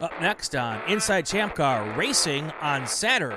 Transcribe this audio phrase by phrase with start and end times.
[0.00, 3.36] Up next on Inside Champ Car Racing on Saturn.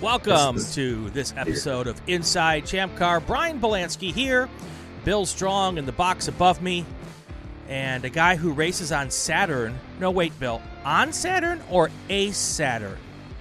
[0.00, 3.20] Welcome to this episode of Inside Champ Car.
[3.20, 4.48] Brian Bielanski here,
[5.04, 6.86] Bill Strong in the box above me,
[7.68, 9.78] and a guy who races on Saturn.
[10.00, 12.96] No, wait, Bill, on Saturn or a Saturn?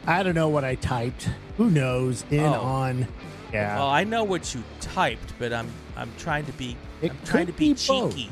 [0.05, 1.29] I don't know what I typed.
[1.61, 2.25] Who knows?
[2.31, 2.59] In Oh.
[2.59, 3.07] on.
[3.53, 3.77] Yeah.
[3.77, 7.45] Well, I know what you typed, but I'm I'm trying to be It I'm trying
[7.45, 8.15] to could be, be both.
[8.15, 8.31] cheeky.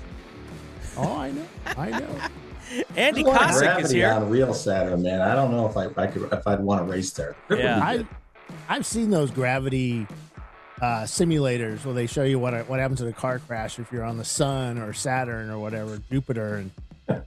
[0.98, 1.46] oh, I know.
[1.78, 2.08] I know.
[2.98, 4.10] Andy I want Cossick is here.
[4.12, 5.22] on real Saturn, man.
[5.22, 7.36] I don't know if I, if I could if I'd want to race there.
[7.52, 7.80] Yeah.
[7.84, 8.04] I
[8.68, 10.08] I've seen those gravity
[10.82, 14.04] uh, simulators where they show you what what happens in a car crash if you're
[14.04, 16.72] on the sun or Saturn or whatever Jupiter and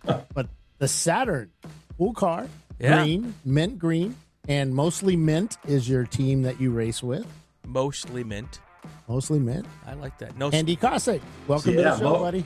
[0.35, 0.49] but
[0.79, 1.53] the Saturn
[1.97, 2.49] cool car
[2.81, 3.05] Yeah.
[3.05, 4.17] green mint green
[4.49, 7.27] and mostly mint is your team that you race with
[7.67, 8.61] Mostly mint.
[9.09, 10.37] mostly mint I like that.
[10.37, 12.45] No, Andy Cossick welcome to the show Mo- buddy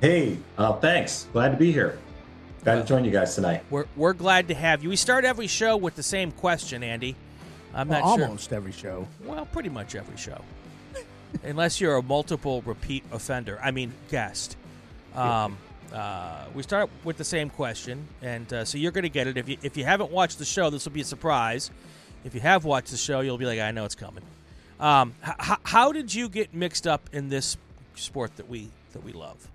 [0.00, 1.28] Hey, uh, thanks.
[1.32, 1.96] Glad to be here.
[2.64, 3.62] Glad to join you guys tonight.
[3.70, 4.88] we're we're glad to have you.
[4.88, 7.14] We start every show with the same question, Andy.
[7.74, 8.24] I'm Well, not sure.
[8.26, 10.40] almost every show Well, pretty much every show,
[11.44, 13.60] unless you're a multiple repeat offender.
[13.62, 14.56] I mean, guest.
[15.14, 15.56] Um,
[15.92, 19.36] uh, we start with the same question, and uh, so you're going to get it.
[19.36, 21.70] If you if you haven't watched the show, this will be a surprise.
[22.24, 24.22] If you have watched the show, you'll be like, I know it's coming.
[24.80, 27.56] Um, h- how did you get mixed up in this
[27.94, 29.48] sport that we that we love?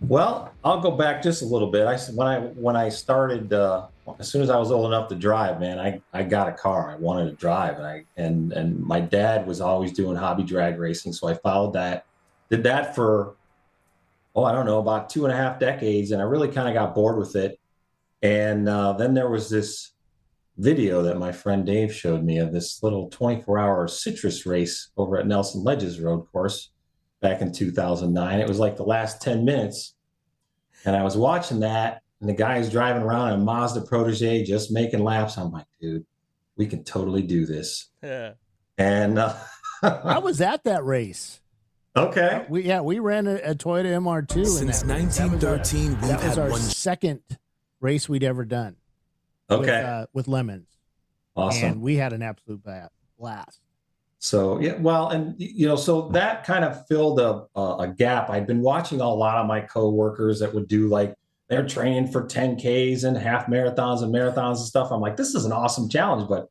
[0.00, 1.86] Well, I'll go back just a little bit.
[1.86, 3.86] I when I when I started, uh,
[4.18, 6.90] as soon as I was old enough to drive, man, I, I got a car.
[6.90, 10.78] I wanted to drive, and I and and my dad was always doing hobby drag
[10.78, 12.04] racing, so I followed that.
[12.50, 13.34] Did that for
[14.36, 16.74] oh, I don't know, about two and a half decades, and I really kind of
[16.74, 17.58] got bored with it.
[18.22, 19.92] And uh, then there was this
[20.58, 25.26] video that my friend Dave showed me of this little 24-hour citrus race over at
[25.26, 26.70] Nelson Ledges Road Course
[27.22, 28.38] back in 2009.
[28.38, 29.94] It was like the last 10 minutes.
[30.84, 34.70] And I was watching that, and the guy's driving around in a Mazda Protege just
[34.70, 35.38] making laps.
[35.38, 36.04] I'm like, dude,
[36.56, 37.88] we can totally do this.
[38.02, 38.32] Yeah.
[38.76, 39.34] And uh,
[39.82, 41.40] I was at that race
[41.96, 42.44] okay.
[42.48, 45.16] we yeah we ran a, a Toyota MR2 in Since that race.
[45.16, 47.20] That was our- 1913, we've that was had our one second
[47.80, 48.76] race we'd ever done.
[49.50, 49.60] Okay.
[49.60, 50.66] with, uh, with lemons,
[51.36, 51.64] awesome.
[51.72, 52.62] and we had an absolute
[53.18, 53.60] blast.
[54.18, 58.28] So yeah, well, and you know, so that kind of filled a a a gap.
[58.30, 61.14] I'd been watching a lot of my coworkers that would do like
[61.48, 64.90] they're training for 10Ks and half marathons and marathons and stuff.
[64.90, 66.50] I'm like, this is an awesome challenge, but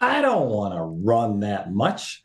[0.00, 2.22] I don't want to run that much.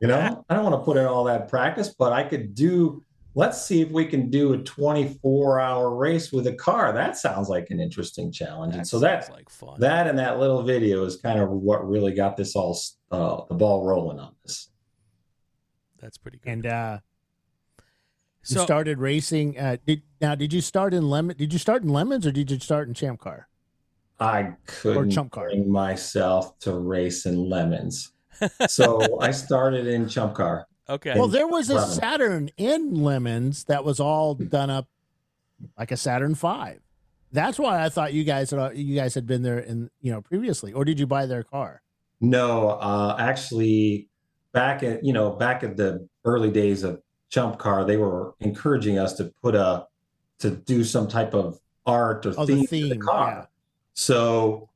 [0.00, 3.02] You know, I don't want to put in all that practice, but I could do.
[3.36, 6.92] Let's see if we can do a 24 hour race with a car.
[6.92, 8.76] That sounds like an interesting challenge.
[8.76, 9.80] and so sounds that like fun.
[9.80, 12.78] that and that little video is kind of what really got this all
[13.10, 14.70] uh, the ball rolling on this.
[16.00, 16.50] That's pretty good.
[16.50, 16.98] And uh,
[18.46, 19.58] you so started racing.
[19.58, 20.34] Uh, did now?
[20.34, 21.36] Did you start in lemon?
[21.36, 23.48] Did you start in lemons or did you start in Champ Car?
[24.20, 25.48] I couldn't chump car.
[25.48, 28.12] bring myself to race in lemons,
[28.68, 30.66] so I started in chump car.
[30.88, 31.14] okay.
[31.16, 31.90] Well, there was a Lemon.
[31.90, 34.86] Saturn in lemons that was all done up
[35.78, 36.80] like a Saturn Five.
[37.32, 40.20] That's why I thought you guys had you guys had been there in you know
[40.20, 41.82] previously, or did you buy their car?
[42.20, 44.08] No, uh, actually,
[44.52, 48.98] back at you know back at the early days of chump car, they were encouraging
[48.98, 49.86] us to put a
[50.38, 53.30] to do some type of art or Oh, theme, the to the car.
[53.30, 53.44] yeah.
[53.94, 54.68] So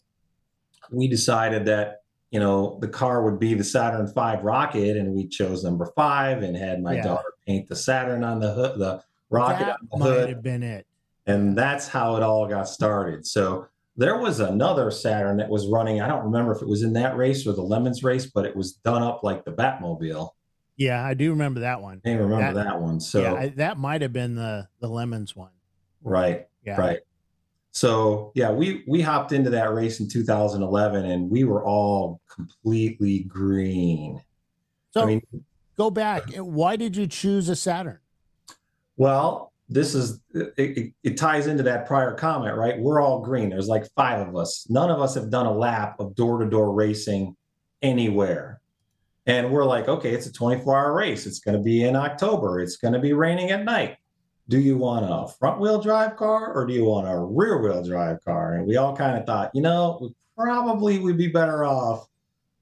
[0.91, 5.27] we decided that you know the car would be the Saturn V rocket, and we
[5.29, 7.03] chose number five and had my Yeah.
[7.05, 10.43] daughter paint the Saturn on the hood, the rocket That on the might hood, have
[10.43, 10.87] been it.
[11.27, 13.27] and that's how it all got started.
[13.27, 13.67] So
[13.97, 16.01] there was another Saturn that was running.
[16.01, 18.55] I don't remember if it was in that race or the Lemons race, but it
[18.55, 20.31] was done up like the Batmobile.
[20.77, 22.01] Yeah, I do remember that one.
[22.07, 23.01] I remember That- that, one.
[23.01, 25.51] So yeah, I, that might have been the the lemons one.
[26.03, 27.01] right, Yeah, right.
[27.79, 33.21] So yeah, we we hopped into that race in 2011, and we were all completely
[33.21, 34.21] green.
[34.93, 35.23] So I mean,
[35.77, 36.25] go back.
[36.39, 38.01] Why did you choose a Saturn?
[38.97, 42.77] Well, this is it, it, it ties into that prior comment, right?
[42.77, 43.51] We're all green.
[43.51, 44.67] There's like five of us.
[44.69, 47.37] None of us have done a lap of door to door racing
[47.81, 48.61] anywhere.
[49.27, 51.27] And we're like, okay, it's a 24 hour race.
[51.27, 52.61] It's going to be in October.
[52.61, 53.99] It's going to be raining at night.
[54.49, 57.85] Do you want a front wheel drive car or do you want a rear wheel
[57.85, 58.55] drive car?
[58.55, 62.09] And we all kind of thought, you know, we probably would be better off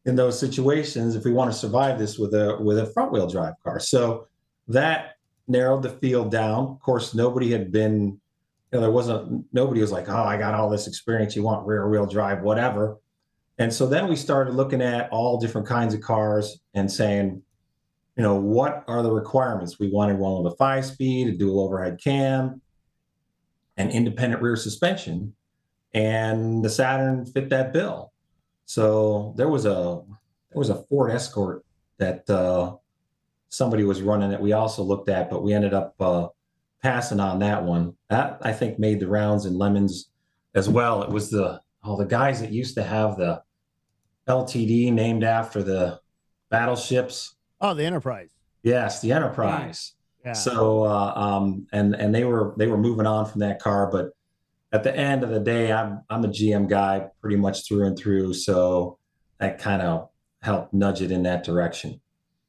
[0.04, 3.28] in those situations if we want to survive this with a with a front wheel
[3.28, 3.78] drive car.
[3.78, 4.26] So
[4.68, 5.16] that
[5.48, 6.66] narrowed the field down.
[6.66, 8.18] Of course, nobody had been, you
[8.72, 11.36] know, there wasn't nobody was like, oh, I got all this experience.
[11.36, 12.98] You want rear wheel drive, whatever.
[13.58, 17.42] And so then we started looking at all different kinds of cars and saying,
[18.16, 19.78] you know, what are the requirements?
[19.78, 22.62] We wanted one with a five speed, a dual overhead cam,
[23.76, 25.34] and independent rear suspension.
[25.92, 28.12] And the Saturn fit that bill.
[28.64, 30.02] So there was a
[30.50, 31.64] there was a Ford Escort
[31.98, 32.76] that uh,
[33.50, 36.28] somebody was running that we also looked at, but we ended up uh,
[36.82, 37.94] passing on that one.
[38.10, 40.10] That I think made the rounds in lemons
[40.54, 41.02] as well.
[41.02, 43.42] It was the oh the guys that used to have the
[44.28, 46.00] LTD named after the
[46.50, 47.35] battleships.
[47.60, 48.30] Oh, the Enterprise.
[48.62, 49.92] Yes, the Enterprise.
[50.24, 50.32] Yeah.
[50.32, 54.10] So uh, um, and and they were they were moving on from that car, but
[54.72, 57.96] at the end of the day, I'm I'm a GM guy pretty much through and
[57.96, 58.34] through.
[58.34, 58.98] So
[59.38, 60.08] that kind of
[60.42, 62.00] helped nudge it in that direction.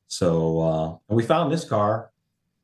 [0.08, 2.12] So uh, and we found this car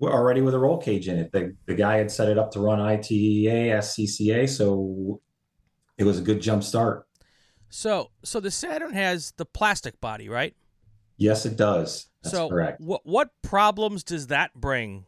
[0.01, 1.31] already with a roll cage in it.
[1.31, 5.21] The the guy had set it up to run ITA SCCA, so
[5.97, 7.07] it was a good jump start.
[7.69, 10.55] So so the Saturn has the plastic body, right?
[11.23, 12.07] Yes, it does.
[12.21, 12.81] That's so correct.
[12.81, 15.05] what what problems does that bring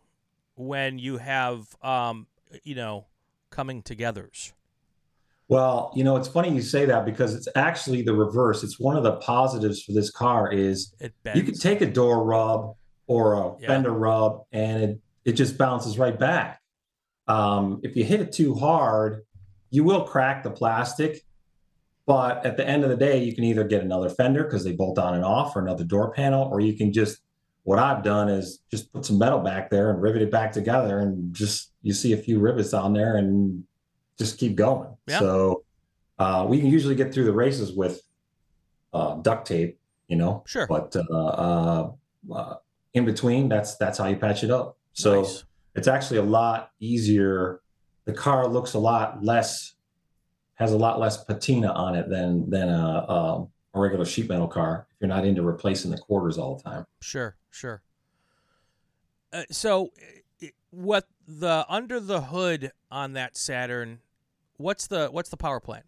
[0.55, 2.27] when you have um
[2.63, 3.07] you know
[3.49, 4.53] coming togethers?
[5.49, 8.63] Well, you know, it's funny you say that because it's actually the reverse.
[8.63, 10.95] It's one of the positives for this car is
[11.33, 12.75] you can take a door rub
[13.07, 13.67] or a Yeah.
[13.67, 16.61] fender rub and it, it just bounces right back.
[17.27, 19.23] Um, if you hit it too hard,
[19.69, 21.23] you will crack the plastic.
[22.05, 24.73] But at the end of the day, you can either get another fender because they
[24.73, 27.19] bolt on and off, or another door panel, or you can just
[27.63, 30.99] what I've done is just put some metal back there and rivet it back together,
[30.99, 33.63] and just you see a few rivets on there, and
[34.19, 34.95] just keep going.
[35.07, 35.19] Yeah.
[35.19, 35.63] So
[36.19, 38.01] uh, we can usually get through the races with
[38.93, 40.43] uh, duct tape, you know.
[40.45, 40.67] Sure.
[40.67, 41.91] But uh, uh,
[42.33, 42.55] uh,
[42.93, 44.77] in between, that's that's how you patch it up.
[44.93, 45.43] So Nice.
[45.75, 47.61] it's actually a lot easier.
[48.05, 49.73] The car looks a lot less,
[50.55, 54.47] has a lot less patina on it than than a, a, a regular sheet metal
[54.47, 54.87] car.
[54.91, 56.85] If you're not into replacing the quarters all the time.
[57.01, 57.81] Sure, sure.
[59.31, 59.91] Uh, so,
[60.71, 63.99] what the under the hood on that Saturn?
[64.57, 65.85] What's the what's the power plant?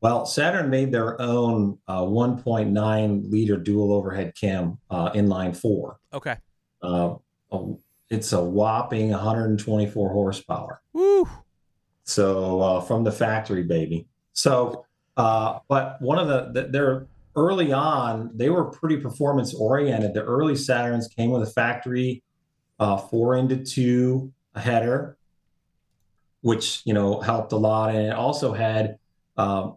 [0.00, 5.98] Well, Saturn made their own uh, 1.9 liter dual overhead cam uh, inline four.
[6.12, 6.36] Okay.
[6.82, 7.16] Uh,
[8.08, 10.80] it's a whopping 124 horsepower.
[10.94, 11.28] Woo.
[12.10, 14.06] So uh, from the factory, baby.
[14.32, 14.84] So,
[15.16, 20.14] uh, but one of the, the they're early on, they were pretty performance oriented.
[20.14, 22.22] The early Saturns came with a factory
[22.80, 25.16] uh, four into two header,
[26.40, 28.98] which you know helped a lot, and it also had
[29.36, 29.76] um,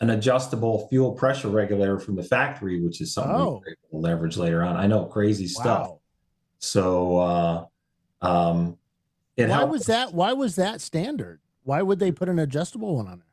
[0.00, 3.62] an adjustable fuel pressure regulator from the factory, which is something Oh.
[3.66, 4.76] we will leverage later on.
[4.76, 5.88] I know crazy stuff.
[5.88, 6.00] Wow.
[6.60, 7.66] So, uh,
[8.22, 8.78] um,
[9.36, 10.14] it Why helped was that?
[10.14, 11.40] Why was that standard?
[11.64, 13.28] Why would they put an adjustable one on there?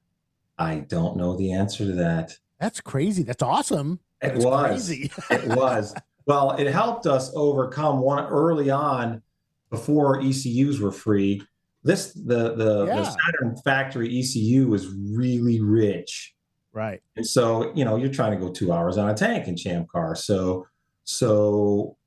[0.58, 2.38] I don't know the answer to that.
[2.60, 3.24] That's crazy.
[3.24, 4.00] That's awesome.
[4.22, 4.88] It That's was.
[4.88, 5.12] crazy.
[5.30, 5.94] it was.
[6.26, 9.22] Well, it helped us overcome one early on
[9.70, 11.42] before ECUs were free.
[11.84, 16.36] This the the, the Saturn factory ECU was really rich.
[16.74, 17.02] right.
[17.16, 19.90] And so, you know, you're trying to go two hours on a tank in Champ
[19.90, 20.14] Car.
[20.16, 20.68] So,
[21.06, 21.98] so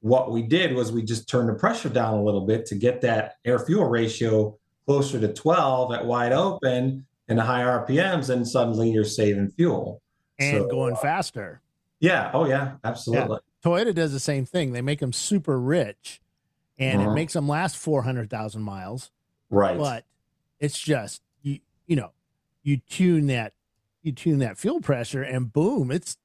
[0.00, 3.00] what we did was we just turned the pressure down a little bit to get
[3.02, 8.46] that air fuel ratio closer to 12 at wide open and the high RPMs, and
[8.46, 10.00] suddenly you're saving fuel.
[10.38, 11.60] And So, going uh, faster.
[12.00, 12.30] Yeah.
[12.32, 12.74] Oh, yeah.
[12.84, 13.38] Absolutely.
[13.64, 14.72] Toyota does the same thing.
[14.72, 16.20] They make them super rich,
[16.78, 17.14] and it Uh-huh.
[17.14, 19.10] makes them last four hundred thousand miles.
[19.50, 19.76] Right.
[19.76, 20.04] But
[20.60, 21.58] it's just you.
[21.86, 22.10] You know,
[22.62, 23.54] you tune that,
[24.02, 26.16] you tune that fuel pressure, and boom, it's.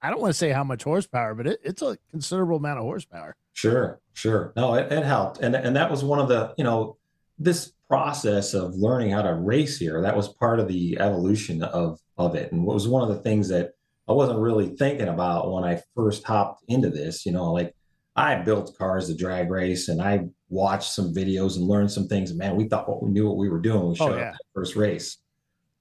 [0.00, 2.84] I don't want to say how much horsepower, but it, it's a considerable amount of
[2.84, 3.34] horsepower.
[3.52, 4.52] Sure, sure.
[4.56, 6.96] No, it, it helped, and and that was one of the you know
[7.38, 10.02] this process of learning how to race here.
[10.02, 13.22] That was part of the evolution of of it, and it was one of the
[13.22, 13.72] things that
[14.08, 17.26] I wasn't really thinking about when I first hopped into this.
[17.26, 17.74] You know, like
[18.16, 22.32] I built cars to drag race, and I watched some videos and learned some things.
[22.34, 23.80] Man, we thought what we knew what we were doing.
[23.80, 24.28] when We Oh, showed yeah.
[24.28, 25.18] up that first race.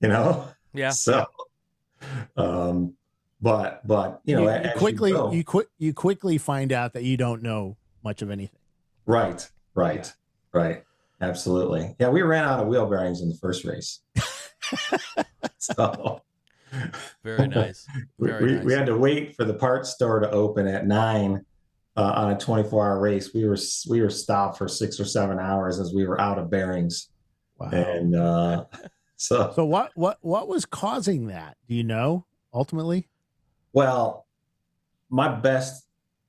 [0.02, 0.90] You know, Yeah.
[0.92, 1.26] so.
[2.38, 2.94] Um,
[3.42, 7.04] but but you know, you, you quickly go- you quick you quickly find out that
[7.04, 8.60] you don't know much of anything.
[9.06, 10.12] Right, right,
[10.54, 10.84] right.
[11.22, 11.96] Absolutely.
[12.00, 14.02] Yeah, we ran out of wheel bearings in the first race.
[15.58, 16.22] so
[17.24, 17.88] Very nice.
[18.18, 18.66] we, Very we, nice.
[18.66, 21.46] we had to wait for the parts store to open at nine
[21.96, 23.34] uh, on a 24 hour race.
[23.34, 23.58] We were
[23.90, 27.10] we were stopped for six or seven hours as we were out of bearings.
[27.58, 27.70] Wow.
[27.70, 28.66] And uh,
[29.16, 31.56] so, so what what what was causing that?
[31.68, 33.08] Do you know ultimately?
[33.76, 34.26] well,
[35.10, 35.86] my best,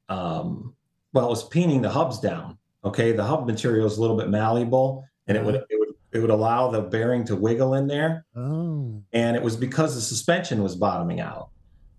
[0.08, 0.74] um,
[1.12, 2.58] well, it was peening the hubs down.
[2.86, 6.20] Okay, the hub material is a little bit malleable, and it would it would it
[6.20, 10.62] would allow the bearing to wiggle in there Oh, and it was because the suspension
[10.62, 11.50] was bottoming out.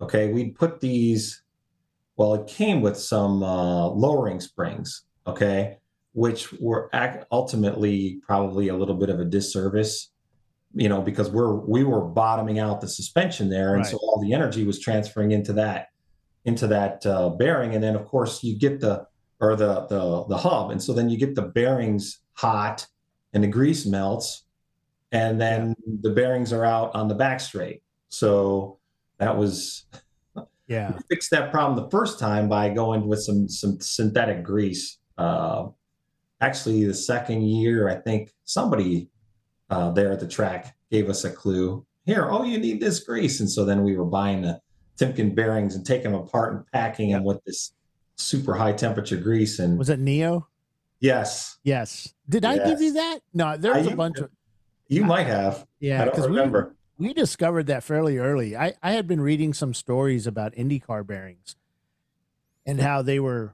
[0.01, 1.43] Okay, we'd put these.
[2.15, 5.03] Well, it came with some uh, lowering springs.
[5.27, 5.77] Okay,
[6.13, 6.89] which were
[7.31, 10.09] ultimately probably a little bit of a disservice.
[10.73, 14.33] You know, because we're we were bottoming out the suspension there, and so all the
[14.33, 15.87] energy was transferring into that
[16.45, 19.05] into that uh, bearing, and then of course you get the
[19.39, 22.87] or the the the hub, and so then you get the bearings hot,
[23.33, 24.45] and the grease melts,
[25.11, 27.81] and then the bearings are out on the back straight.
[28.09, 28.79] So
[29.17, 29.85] that was
[30.67, 30.97] yeah.
[31.09, 34.97] fixed that problem the first time by going with some some synthetic grease.
[35.17, 35.67] Uh,
[36.41, 39.09] actually, the second year, I think somebody
[39.69, 41.85] uh, there at the track gave us a clue.
[42.05, 44.61] Here, oh, you need this grease, and so then we were buying the
[44.97, 47.73] Timken bearings and taking them apart and packing them with this
[48.17, 49.59] super high temperature grease.
[49.59, 50.47] And Was it Neo?
[50.99, 52.13] yes, Yes.
[52.27, 53.19] Did I give you that?
[53.33, 54.29] No, there's I- a bunch of
[54.89, 55.65] you might have.
[55.79, 56.01] yeah.
[56.01, 56.29] I don't Because
[56.97, 58.55] we we discovered that fairly early.
[58.57, 61.55] I, I had been reading some stories about IndyCar bearings
[62.65, 63.53] and how they were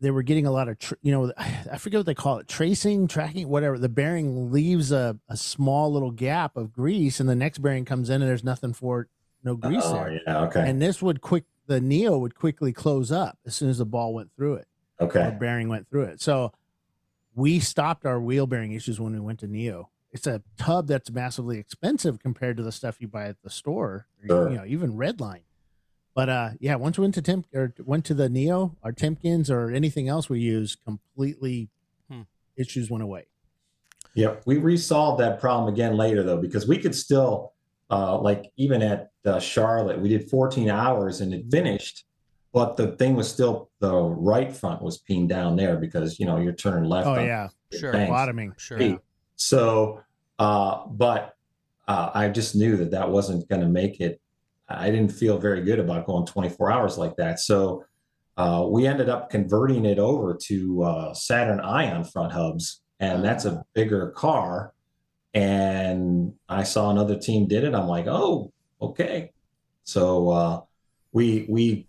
[0.00, 2.46] they were getting a lot of tr- you know I forget what they call it
[2.48, 7.34] tracing tracking whatever the bearing leaves a, a small little gap of grease and the
[7.34, 9.08] next bearing comes in and there's nothing for it
[9.42, 10.40] no grease oh, there yeah.
[10.44, 10.68] Okay.
[10.68, 14.14] and this would quick the neo would quickly close up as soon as the ball
[14.14, 14.66] went through it
[14.98, 15.36] or okay.
[15.38, 16.52] bearing went through it so
[17.34, 21.10] we stopped our wheel bearing issues when we went to neo it's a tub that's
[21.10, 24.50] massively expensive compared to the stuff you buy at the store Sure.
[24.50, 25.42] you know even redline
[26.14, 29.50] but uh yeah once we went to Temp or went to the neo our Timkens
[29.50, 31.68] or anything else we use completely
[32.10, 32.22] Hmm.
[32.56, 33.26] issues went away
[34.14, 37.52] Yep, we resolved that problem again later though, because we could still,
[37.90, 42.04] uh, like even at uh, Charlotte, we did 14 hours and it finished,
[42.52, 46.38] but the thing was still the right front was peened down there because you know
[46.38, 47.06] you're turning left.
[47.08, 47.92] oh yeah Sure.
[47.92, 48.10] banks.
[48.10, 48.78] bottoming Sure.
[48.78, 48.98] Hey,
[49.34, 50.00] So,
[50.38, 51.34] uh, but
[51.88, 54.20] uh, I just knew that that wasn't going to make it.
[54.68, 57.38] I didn't feel very good about going 24 hours like that.
[57.40, 57.84] So
[58.36, 63.44] uh, we ended up converting it over to uh, Saturn Ion front hubs, and that's
[63.44, 64.72] a bigger car.
[65.36, 67.74] And I saw another team did it.
[67.74, 69.32] I'm like, oh, okay.
[69.84, 70.60] So uh,
[71.12, 71.86] we we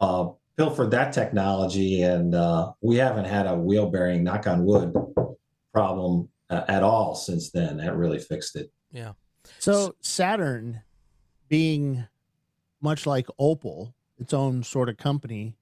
[0.00, 4.92] uh, pilfered that technology, and uh, we haven't had a wheel bearing, knock on wood,
[5.72, 7.76] problem uh, at all since then.
[7.76, 8.72] That really fixed it.
[8.90, 9.12] Yeah.
[9.60, 10.80] So Saturn,
[11.48, 12.04] being
[12.80, 15.54] much like Opel, its own sort of company,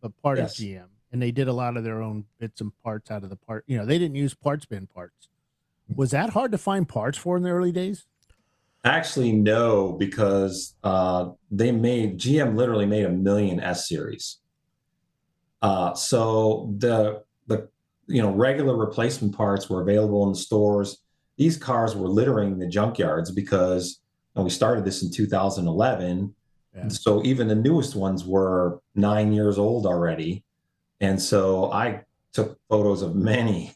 [0.00, 0.56] but part Yes.
[0.56, 3.30] of GM, and they did a lot of their own bits and parts out of
[3.30, 3.64] the part.
[3.66, 5.28] You know, they didn't use parts bin parts.
[5.94, 8.06] Was that hard to find parts for in the early days?
[8.84, 14.38] Actually, no, because uh, they made GM literally made a million S series.
[15.62, 17.68] Uh, so the the
[18.06, 20.98] you know regular replacement parts were available in the stores.
[21.36, 24.00] These cars were littering the junkyards because
[24.36, 26.34] and we started this in 2011.
[26.74, 26.88] Yeah.
[26.88, 30.44] So even the newest ones were nine years old already.
[31.00, 32.02] And so I
[32.32, 33.74] took photos of many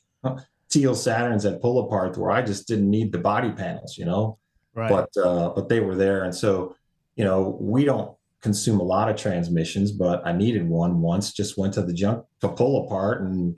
[0.70, 4.38] teal Saturns that pull apart where I just didn't need the body panels, you know
[4.74, 4.90] Right.
[4.90, 6.76] but uh, but they were there, and so
[7.16, 11.32] you know we don't consume a lot of transmissions, but I needed one once.
[11.32, 13.56] Just went to the junk to pull apart and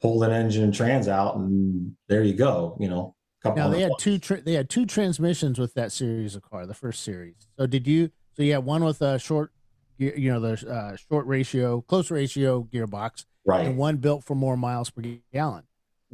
[0.00, 2.76] pulled an engine and trans out, and there you go.
[2.78, 4.18] You know, couple now they had two.
[4.18, 7.34] Tra- they had two transmissions with that series of car, the first series.
[7.58, 8.10] So did you?
[8.34, 9.52] So you had one with a short,
[9.98, 13.66] you know, the uh, short ratio, close ratio gearbox, right.
[13.66, 15.64] and one built for more miles per gallon.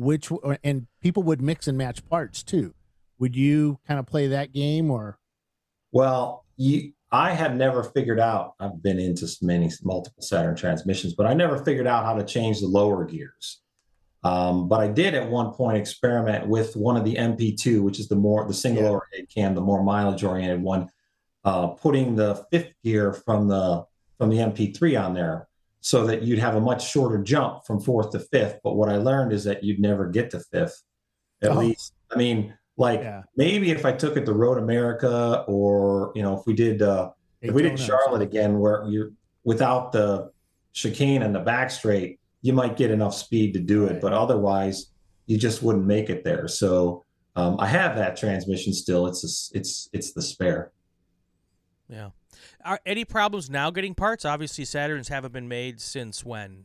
[0.01, 0.31] Which
[0.65, 2.73] and people would mix and match parts too.
[3.19, 5.19] Would you kind of play that game or?
[5.93, 8.55] Well, you, I have never figured out.
[8.59, 12.61] I've been into many multiple Saturn transmissions, but I never figured out how to change
[12.61, 13.61] the lower gears.
[14.25, 18.09] Um, but I did at one point experiment with one of the MP2, which is
[18.09, 18.89] the more the single Yeah.
[18.91, 20.89] overhead cam, the more mileage oriented one,
[21.45, 23.85] uh, putting the fifth gear from the
[24.17, 25.49] from the MP3 on there,
[25.81, 28.59] so that you'd have a much shorter jump from fourth to fifth.
[28.63, 30.83] But what I learned is that you'd never get to fifth.
[31.43, 31.59] At Oh.
[31.59, 33.23] least, I mean, like Yeah.
[33.37, 37.11] maybe if I took it to Road America, or you know, if we did uh,
[37.41, 39.11] if we did Daytona Charlotte again, where you're
[39.45, 40.31] without the
[40.73, 44.01] chicane and the back straight, you might get enough speed to do it, Right.
[44.03, 44.91] but otherwise,
[45.27, 46.47] you just wouldn't make it there.
[46.49, 47.05] So
[47.37, 49.07] um, I have that transmission still.
[49.07, 50.73] It's a s it's it's the spare.
[51.89, 52.11] Yeah.
[52.65, 54.25] Are any problems now getting parts?
[54.25, 56.65] Obviously, Saturns haven't been made since when?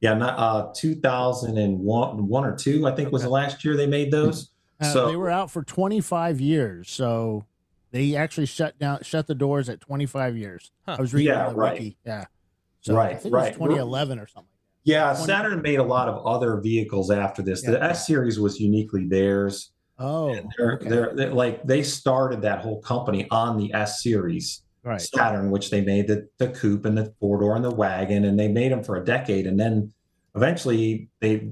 [0.00, 4.10] Yeah, not uh, 2001 one or two, I think was the last year they made
[4.10, 4.50] those.
[4.80, 7.44] Uh, so they were out for 25 years, so
[7.90, 10.72] they actually shut down, shut the doors at 25 years.
[10.86, 10.96] Huh.
[10.98, 11.72] I was reading Yeah, the right.
[11.74, 11.98] wiki.
[12.06, 12.24] Yeah.
[12.80, 13.42] So I Right, think right.
[13.54, 14.48] it was 2011 or something.
[14.84, 17.60] Yeah, Saturn made a lot of other vehicles after this.
[17.62, 17.88] The Yeah.
[17.88, 19.72] S series was uniquely theirs.
[20.00, 20.88] Oh, They're, okay.
[20.88, 25.00] they're, they're like they started that whole company on the S series right.
[25.00, 28.38] Saturn, which they made the the coupe and the four door and the wagon, and
[28.38, 29.92] they made them for a decade, and then
[30.34, 31.50] eventually they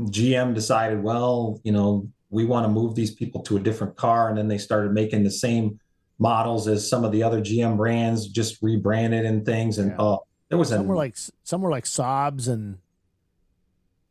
[0.00, 4.28] GM decided, well, you know, we want to move these people to a different car,
[4.28, 5.78] and then they started making the same
[6.18, 9.96] models as some of the other GM brands, just rebranded and things, and Yeah.
[10.04, 12.78] uh, there was a Some were like some were like Saabs and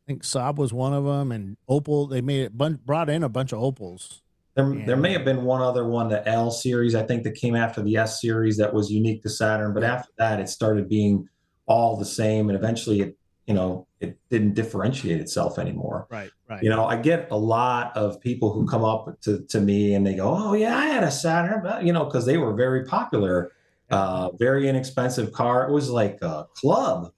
[0.06, 2.08] I think Saab was one of them, and Opel.
[2.08, 4.20] They made it bun- brought in a bunch of Opels.
[4.54, 4.86] There, Yeah.
[4.86, 7.82] there may have been one other one, the L series, I think, that came after
[7.82, 9.74] the S series that was unique to Saturn.
[9.74, 11.28] But after that, it started being
[11.66, 13.16] all the same, and eventually, it
[13.48, 16.06] you know it didn't differentiate itself anymore.
[16.10, 16.30] Right.
[16.48, 16.62] Right.
[16.62, 20.06] You know, I get a lot of people who come up to, to me and
[20.06, 22.84] they go, "Oh yeah, I had a Saturn," but, you know, because they were very
[22.84, 23.50] popular,
[23.90, 25.68] uh, very inexpensive car.
[25.68, 27.10] It was like a club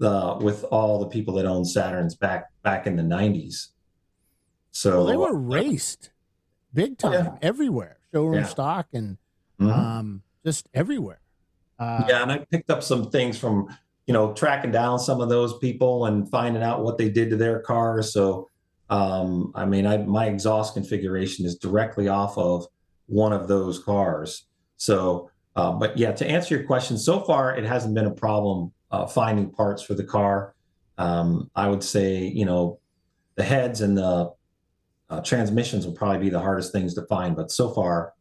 [0.00, 3.68] uh, with all the people that owned Saturns back back in the '90s.
[4.70, 6.10] So well, they were raced
[6.72, 7.38] big time Yeah.
[7.42, 8.46] everywhere, showroom Yeah.
[8.46, 9.18] stock, and
[9.60, 9.70] Mhm.
[9.70, 11.20] um, just everywhere.
[11.78, 13.68] Uh, yeah, and I picked up some things from
[14.06, 17.36] you know tracking down some of those people and finding out what they did to
[17.36, 18.12] their cars.
[18.12, 18.48] So,
[18.90, 22.66] um, I mean, I, my exhaust configuration is directly off of
[23.06, 24.46] one of those cars.
[24.76, 28.72] So, uh, but yeah, to answer your question, so far it hasn't been a problem
[28.94, 30.54] uh, finding parts for the car.
[30.98, 32.78] Um, I would say you know
[33.34, 34.32] the heads and the
[35.10, 38.14] uh, transmissions will probably be the hardest things to find, but so far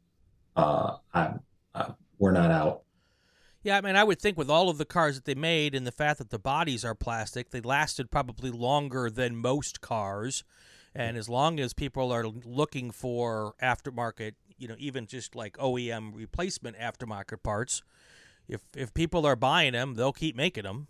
[0.55, 1.33] uh, I,
[1.75, 2.81] I, we're not out.
[3.61, 5.87] Yeah, I mean, I would think with all of the cars that they made and
[5.87, 10.43] the fact that the bodies are plastic, they lasted probably longer than most cars.
[10.93, 16.13] And as long as people are looking for aftermarket, you know, even just like OEM
[16.13, 17.83] replacement aftermarket parts,
[18.47, 20.87] if if people are buying them, they'll keep making them.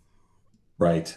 [0.78, 1.16] Right.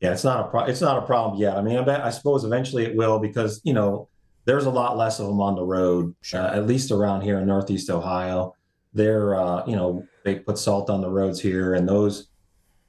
[0.00, 1.56] Yeah, it's not a pro- it's not a problem yet.
[1.56, 4.08] I mean, I bet I suppose eventually it will because you know
[4.44, 6.14] there's a lot less of them on the road.
[6.22, 6.40] Sure.
[6.40, 8.54] Uh, at least around here in Northeast Ohio,
[8.94, 12.28] they're uh, you know they put salt on the roads here, and those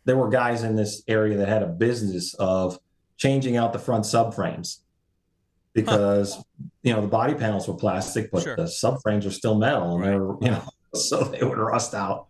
[0.06, 2.80] there were guys in this area that had a business of
[3.18, 4.78] changing out the front subframes
[5.74, 6.42] because
[6.84, 8.56] you know the body panels were plastic, but Sure.
[8.56, 10.08] the subframes are still metal, and Right.
[10.10, 12.28] they're you know so they would rust out,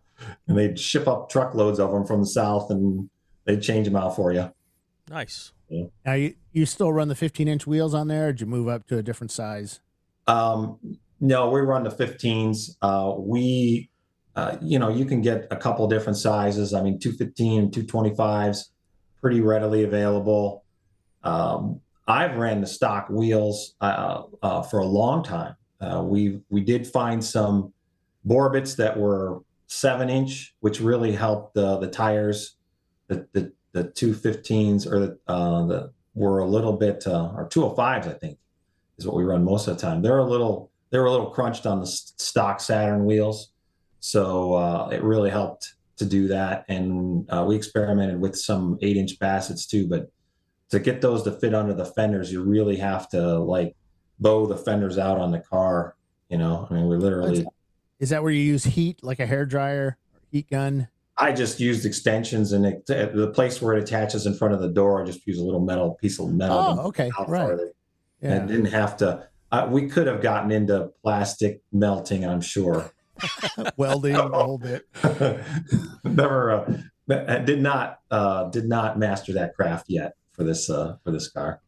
[0.48, 3.10] and they'd ship up truckloads of them from the south, and
[3.46, 4.52] they'd change them out for you.
[5.10, 5.52] Nice.
[6.06, 8.68] Now you you still run the 15 inch wheels on there, or did you move
[8.68, 9.80] up to a different size?
[10.28, 10.78] Um,
[11.20, 12.76] no, we run the 15s.
[12.82, 13.90] Uh, we,
[14.36, 16.74] uh, you know, you can get a couple different sizes.
[16.74, 18.70] I mean, 215 and 225s,
[19.22, 20.64] pretty readily available.
[21.24, 25.56] Um, I've ran the stock wheels uh, uh, for a long time.
[25.80, 27.74] Uh, we we did find some
[28.28, 32.58] Borbets that were seven inch, which really helped the the tires.
[33.08, 38.08] The the the 215s or the uh, the were a little bit uh, or 205s,
[38.08, 38.38] I think
[38.98, 40.02] is what we run most of the time.
[40.02, 43.52] They're a little they were a little crunched on the stock Saturn wheels,
[44.00, 46.66] so uh, it really helped to do that.
[46.68, 50.12] And uh, we experimented with some eight inch Bassetts too, but
[50.72, 53.76] to get those to fit under the fenders, you really have to like
[54.20, 55.96] bow the fenders out on the car.
[56.30, 57.46] You know, I mean, we literally.
[58.00, 60.88] Is that where you use heat, like a hair dryer, or heat gun?
[61.18, 64.70] I just used extensions, and it, the place where it attaches in front of the
[64.70, 66.58] door, I just use a little metal piece of metal.
[66.58, 67.48] Oh, okay, right.
[67.48, 67.74] farther.
[68.22, 68.36] Yeah.
[68.36, 69.28] and didn't have to.
[69.52, 72.92] Uh, we could have gotten into plastic melting, I'm sure.
[73.78, 74.88] Welding a little bit.
[76.04, 76.52] Never
[77.10, 81.30] uh, did not uh, did not master that craft yet for this uh, for this
[81.30, 81.62] car.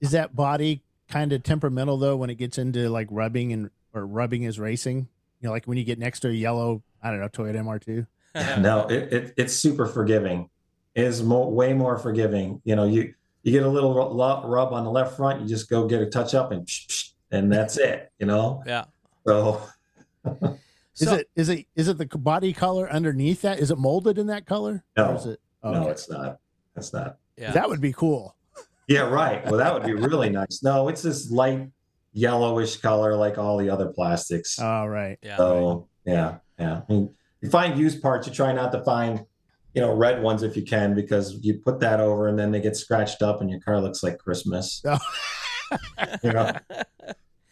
[0.00, 4.06] Is that body kind of temperamental though when it gets into like rubbing and or
[4.06, 5.08] rubbing is racing?
[5.40, 8.06] You know, like when you get next to a yellow, I don't know, Toyota MR2.
[8.60, 10.50] no, it, it it's super forgiving.
[10.94, 12.60] It is mo- way more forgiving.
[12.64, 15.70] You know, you you get a little ru- rub on the left front, you just
[15.70, 18.10] go get a touch up and psh, psh, and that's it.
[18.18, 18.84] You know, Yeah.
[19.26, 19.62] so
[20.24, 23.60] Is So- it is it is it the body color underneath that?
[23.60, 24.82] Is it molded in that color?
[24.96, 25.12] No.
[25.12, 25.90] Or is it, no, okay.
[25.90, 26.38] it's not.
[26.76, 27.16] It's not.
[27.36, 27.52] Yeah.
[27.52, 28.34] That would be cool.
[28.88, 29.44] Yeah, right.
[29.44, 30.62] Well, that would be really nice.
[30.62, 31.68] No, it's this light
[32.18, 34.58] yellowish color like all the other plastics.
[34.58, 35.18] All right.
[35.22, 35.36] yeah.
[35.36, 36.82] So yeah, yeah.
[36.88, 39.24] I mean, you find used parts, you try not to find,
[39.74, 42.60] you know, red ones if you can, because you put that over and then they
[42.60, 44.82] get scratched up and your car looks like Christmas.
[44.84, 44.98] Oh.
[46.22, 46.52] you know,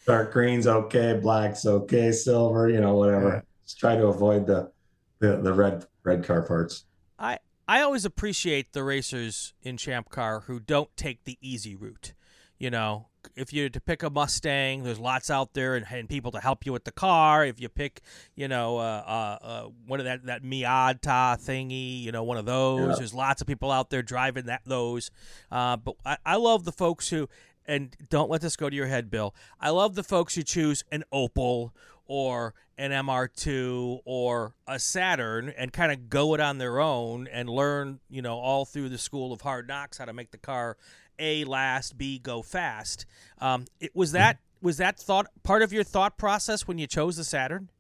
[0.07, 3.29] dark green's okay, black's okay, silver, you know, whatever.
[3.29, 3.41] Yeah.
[3.65, 4.73] Just try to avoid the
[5.19, 6.85] the, the red red car parts.
[7.19, 12.15] I I always appreciate the racers in Champ Car who don't take the easy route.
[12.59, 16.31] You know, if you're to pick a Mustang, there's lots out there and, and people
[16.33, 17.45] to help you with the car.
[17.45, 18.01] If you pick,
[18.35, 22.47] you know, uh, uh, uh, one of that that Miata thingy, you know, one of
[22.47, 22.89] those.
[22.89, 22.95] Yeah.
[22.99, 25.11] There's lots of people out there driving that those.
[25.51, 27.29] Uh, but I, I love the folks who,
[27.67, 29.35] and don't let this go to your head, Bill.
[29.61, 31.71] I love the folks who choose an Opel
[32.07, 37.49] or an MR2 or a Saturn and kind of go it on their own and
[37.49, 40.77] learn, you know, all through the school of hard knocks how to make the car
[41.19, 43.07] a last, b go fast.
[43.41, 47.17] Um, it was that was that thought part of your thought process when you chose
[47.17, 47.71] the Saturn?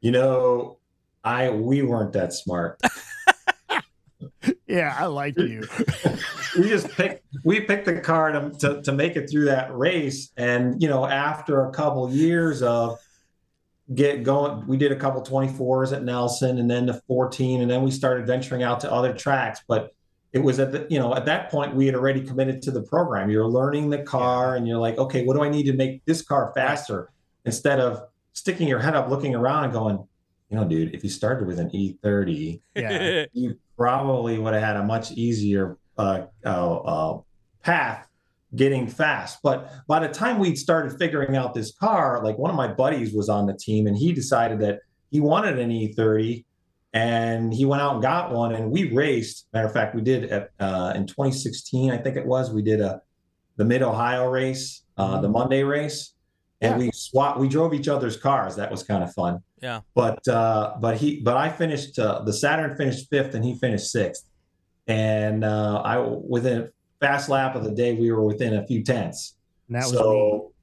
[0.00, 0.78] You know,
[1.22, 2.80] I we weren't that smart.
[4.72, 5.64] Yeah, I like you.
[6.58, 10.30] we just picked we picked the car to, to to make it through that race,
[10.38, 12.98] and you know, after a couple years of
[13.94, 17.82] get going, we did a couple 24s at Nelson, and then the 14, and then
[17.82, 19.94] we started venturing out to other tracks, but.
[20.32, 22.82] It was at the, you know, at that point we had already committed to the
[22.82, 23.30] program.
[23.30, 26.22] You're learning the car and you're like, okay, what do I need to make this
[26.22, 27.10] car faster?
[27.44, 29.96] Instead of sticking your head up, looking around and going,
[30.48, 33.26] you know, dude, if you started with an E30, Yeah.
[33.32, 37.20] you probably would have had a much easier uh, uh, uh,
[37.62, 38.08] path
[38.54, 39.40] getting fast.
[39.42, 43.12] But by the time we'd started figuring out this car, like one of my buddies
[43.12, 46.44] was on the team and he decided that he wanted an E30
[46.92, 49.48] and he went out and got one and we raced.
[49.52, 52.80] Matter of fact, we did at, uh, in 2016, I think it was, we did
[52.80, 53.00] a
[53.56, 56.14] the Mid Ohio race, uh, the Monday race,
[56.62, 56.86] and Yeah.
[56.86, 57.38] we swapped.
[57.38, 58.56] We drove each other's cars.
[58.56, 59.80] That was kind of fun Yeah.
[59.94, 63.90] but uh but he but i finished uh, the saturn finished fifth and he finished
[63.90, 64.24] sixth
[64.88, 66.68] and uh i within a
[67.00, 69.34] fast lap of the day we were within a few tenths
[69.68, 70.12] And that was so
[70.48, 70.54] me.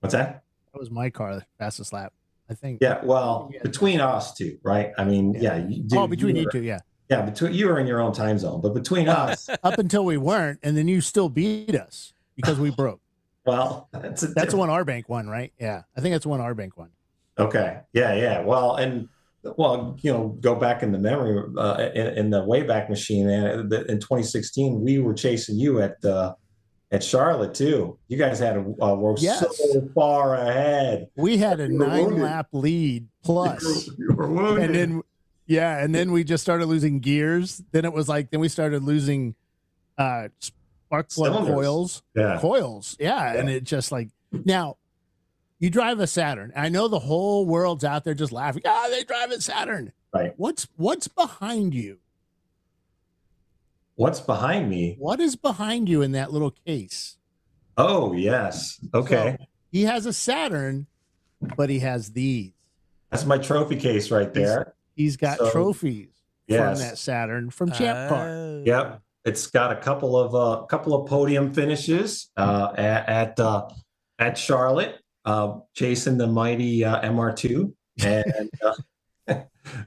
[0.00, 2.12] what's that That was my car, the fastest lap.
[2.54, 2.78] I think.
[2.80, 5.66] yeah well between us two right i mean yeah, Yeah.
[5.68, 6.78] you, dude, oh, between you were- two, yeah.
[7.10, 10.16] yeah between you were in your own time zone but between us Up until we
[10.16, 13.00] weren't, and then you still beat us because we broke.
[13.46, 15.52] well that's a That's different- one our bank won, right?
[15.58, 16.90] Yeah, I think that's one our bank won.
[17.38, 17.80] Okay.
[17.92, 18.40] Yeah, yeah.
[18.42, 19.08] Well, and
[19.56, 23.28] well, you know, go back in the memory uh, in, in the Wayback Machine.
[23.28, 26.32] And in 2016, we were chasing you at uh,
[26.94, 27.98] at Charlotte too.
[28.08, 29.40] You guys had a, uh, were Yes.
[29.72, 31.08] so far ahead.
[31.16, 32.22] We had a nine wounded.
[32.22, 34.64] lap lead plus, you were wounded.
[34.64, 35.02] and then
[35.46, 37.62] yeah, and then we just started losing gears.
[37.72, 39.34] Then it was like then we started losing
[39.98, 42.02] uh spark plug coils.
[42.14, 42.38] yeah.
[42.40, 42.96] coils.
[42.98, 44.76] Yeah, and it just like now
[45.58, 46.52] you drive a Saturn.
[46.56, 48.62] I know the whole world's out there just laughing.
[48.66, 49.92] Ah, they drive a Saturn.
[50.14, 50.32] Right.
[50.36, 51.98] What's what's behind you?
[53.96, 54.96] What's behind me?
[54.98, 57.16] What is behind you in that little case?
[57.76, 58.80] Oh, yes.
[58.92, 59.36] Okay.
[59.38, 60.86] So, he has a Saturn,
[61.56, 62.52] but he has these.
[63.10, 64.74] That's my trophy case right there.
[64.96, 66.08] He's got So, trophies
[66.46, 66.78] Yes.
[66.80, 68.28] from that Saturn from Champ Car.
[68.28, 68.62] Oh.
[68.66, 69.00] Yep.
[69.24, 73.68] It's got a couple of uh, couple of podium finishes uh, at at, uh,
[74.18, 77.72] at Charlotte, uh, chasing the mighty uh, MR2,
[78.04, 78.74] and uh,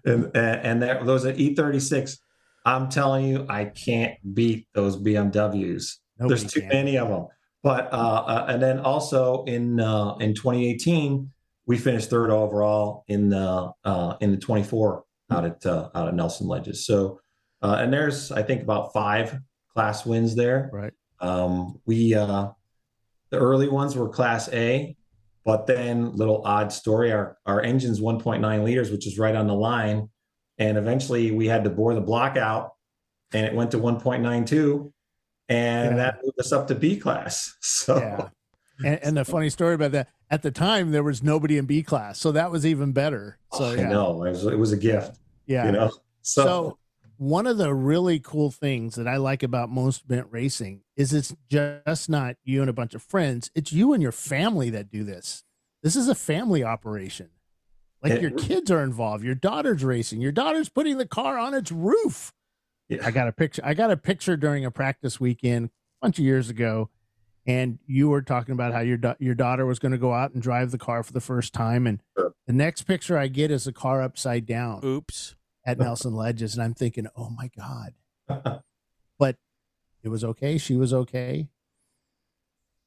[0.05, 2.17] and and that, those are E36.
[2.67, 5.93] I'm telling you, I can't beat those BMWs.
[6.19, 6.69] Nobody There's too can.
[6.69, 7.27] many of them.
[7.63, 11.32] But uh, uh, and then also in uh, in 2018,
[11.65, 16.13] we finished third overall in the uh, in the 24 out at uh, out at
[16.13, 16.86] Nelson Ledges.
[16.86, 17.21] So
[17.62, 19.39] uh, and there's I think about five
[19.73, 20.69] class wins there.
[20.73, 20.93] Right.
[21.21, 22.49] Um, we uh,
[23.30, 24.97] the early ones were class A,
[25.45, 27.13] but then little odd story.
[27.13, 30.10] Our our engine's 1.9 liters, which is right on the line,
[30.57, 32.73] and eventually we had to bore the block out,
[33.33, 34.91] and it went to 1.92,
[35.49, 35.95] and Yeah.
[35.97, 37.55] that moved us up to B class.
[37.61, 38.29] So Yeah.
[38.83, 41.81] And, and the funny story about that, at the time there was nobody in B
[41.81, 43.39] class, so that was even better.
[43.53, 45.17] So oh, I yeah, know it was, it was a gift,
[45.47, 45.65] yeah.
[45.65, 45.91] you know.
[46.21, 46.77] So, So,
[47.17, 51.35] one of the really cool things that I like about Mostly Mint racing is it's
[51.49, 53.49] just not you and a bunch of friends.
[53.55, 55.43] It's you and your family that do this.
[55.81, 57.29] This is a family operation.
[58.03, 59.23] Like It- your kids are involved.
[59.23, 60.21] Your daughter's racing.
[60.21, 62.33] Your daughter's putting the car on its roof.
[62.89, 63.05] yeah.
[63.05, 63.62] I got a picture.
[63.65, 66.89] I got a picture during a practice weekend a bunch of years ago,
[67.45, 70.41] and you were talking about how your your daughter was going to go out and
[70.41, 71.88] drive the car for the first time.
[71.88, 72.33] And Sure.
[72.45, 75.36] the next picture I get is a car upside down Oops.
[75.65, 77.93] at Nelson Ledges, and I'm thinking, oh my god.
[79.19, 79.38] But
[80.03, 80.57] it was okay.
[80.60, 81.47] She was okay.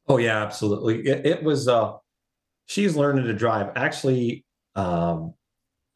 [0.06, 1.00] Oh yeah, absolutely.
[1.06, 1.66] It, it was.
[1.68, 1.94] uh
[2.66, 3.72] She's learning to drive.
[3.74, 5.34] Actually, um,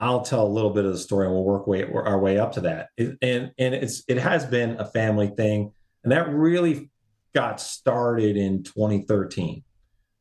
[0.01, 2.53] I'll tell a little bit of the story, and we'll work way our way up
[2.53, 2.89] to that.
[2.97, 6.91] It, and and it's it has been a family thing, and that really
[7.35, 9.63] got started in 2013.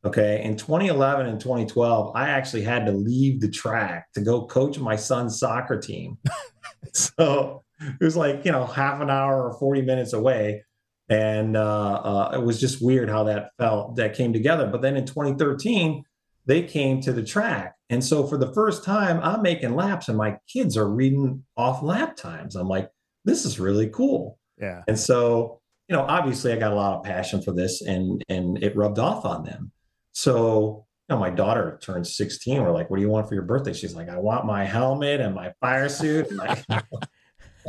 [0.04, 4.78] Okay, in 2011 and 2012, I actually had to leave the track to go coach
[4.78, 6.18] my son's soccer team.
[6.92, 10.62] so it was like you know half an hour or 40 minutes away
[11.08, 14.66] and uh, uh, it was just weird how that felt that came together.
[14.66, 16.04] But then in 2013,
[16.46, 20.18] they came to the track, and so for the first time, I'm making laps, and
[20.18, 22.54] my kids are reading off lap times.
[22.56, 22.88] I'm like,
[23.24, 24.38] this is really cool.
[24.60, 24.82] Yeah.
[24.86, 28.62] And so, you know, obviously, I got a lot of passion for this, and and
[28.62, 29.72] it rubbed off on them.
[30.12, 32.62] So you know, my daughter turned 16.
[32.62, 33.74] We're like, what do you want for your birthday?
[33.74, 36.28] She's like, I want my helmet and my fire suit.
[36.30, 36.62] And my,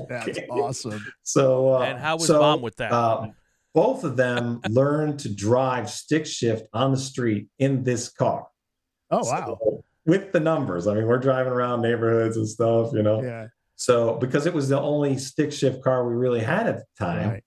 [0.09, 0.47] That's Okay.
[0.49, 1.05] awesome.
[1.23, 2.91] so, uh, and how was so, mom with that?
[2.91, 3.27] Uh,
[3.73, 8.47] both of them learned to drive stick shift on the street in this car.
[9.15, 9.57] Oh wow.
[9.61, 10.87] So, with the numbers.
[10.87, 13.23] I mean, we're driving around neighborhoods and stuff, you know.
[13.23, 13.47] Yeah.
[13.75, 17.29] So because it was the only stick shift car we really had at the time.
[17.29, 17.43] Right.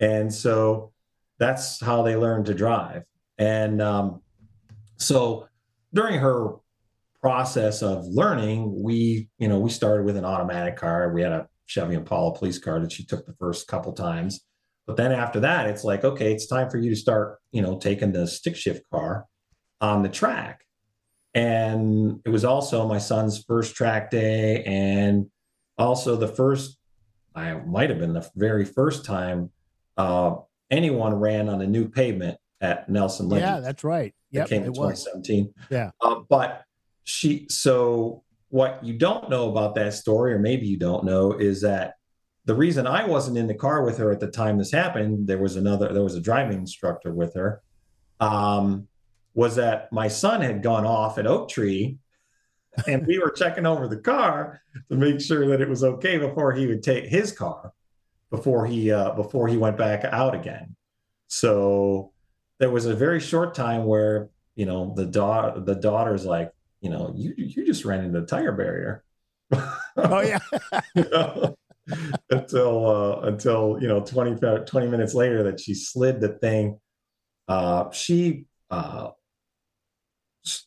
[0.00, 0.92] And so
[1.38, 3.04] that's how they learned to drive.
[3.38, 4.22] And um,
[4.96, 5.48] so
[5.94, 6.54] during her
[7.20, 11.12] process of learning, we, you know, we started with an automatic car.
[11.12, 14.40] We had a Chevy Impala police car that she took the first couple times.
[14.86, 17.78] But then after that, it's like, okay, it's time for you to start, you know,
[17.78, 19.26] taking the stick shift car
[19.80, 20.62] on the track.
[21.34, 25.30] And it was also my son's first track day and
[25.78, 26.78] also the first,
[27.34, 29.50] I might have been the very first time
[29.96, 30.36] uh,
[30.70, 33.40] anyone ran on a new pavement at Nelson Lane.
[33.42, 34.14] Yeah, that's right.
[34.32, 35.04] That Yep, came in it was.
[35.04, 35.54] 2017.
[35.70, 35.90] Yeah.
[36.00, 36.64] Uh, but
[37.04, 41.60] she, so what you don't know about that story, or maybe you don't know, is
[41.62, 41.94] that
[42.44, 45.38] the reason I wasn't in the car with her at the time this happened, there
[45.38, 47.62] was another, there was a driving instructor with her,
[48.18, 48.88] um,
[49.34, 51.98] was that my son had gone off at Oak Tree
[52.86, 56.52] and we were checking over the car to make sure that it was okay before
[56.52, 57.72] he would take his car
[58.30, 60.76] before he uh, before he went back out again.
[61.26, 62.12] So
[62.58, 66.90] there was a very short time where you know the daughter the daughter's like you
[66.90, 69.04] know you you just ran into the tire barrier.
[69.96, 70.38] Oh yeah.
[70.94, 71.56] You know?
[72.30, 76.78] until uh, until you know 20, 20 minutes later that she slid the thing.
[77.48, 79.10] Uh, she uh,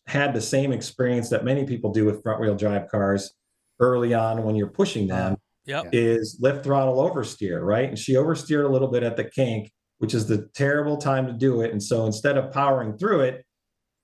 [0.08, 3.34] had the same experience that many people do with front wheel drive cars
[3.80, 5.86] early on when you're pushing them uh, yep.
[5.92, 7.90] is lift throttle oversteer, right?
[7.90, 11.34] And she oversteered a little bit at the kink, which is the terrible time to
[11.34, 11.72] do it.
[11.72, 13.46] And so instead of powering through it,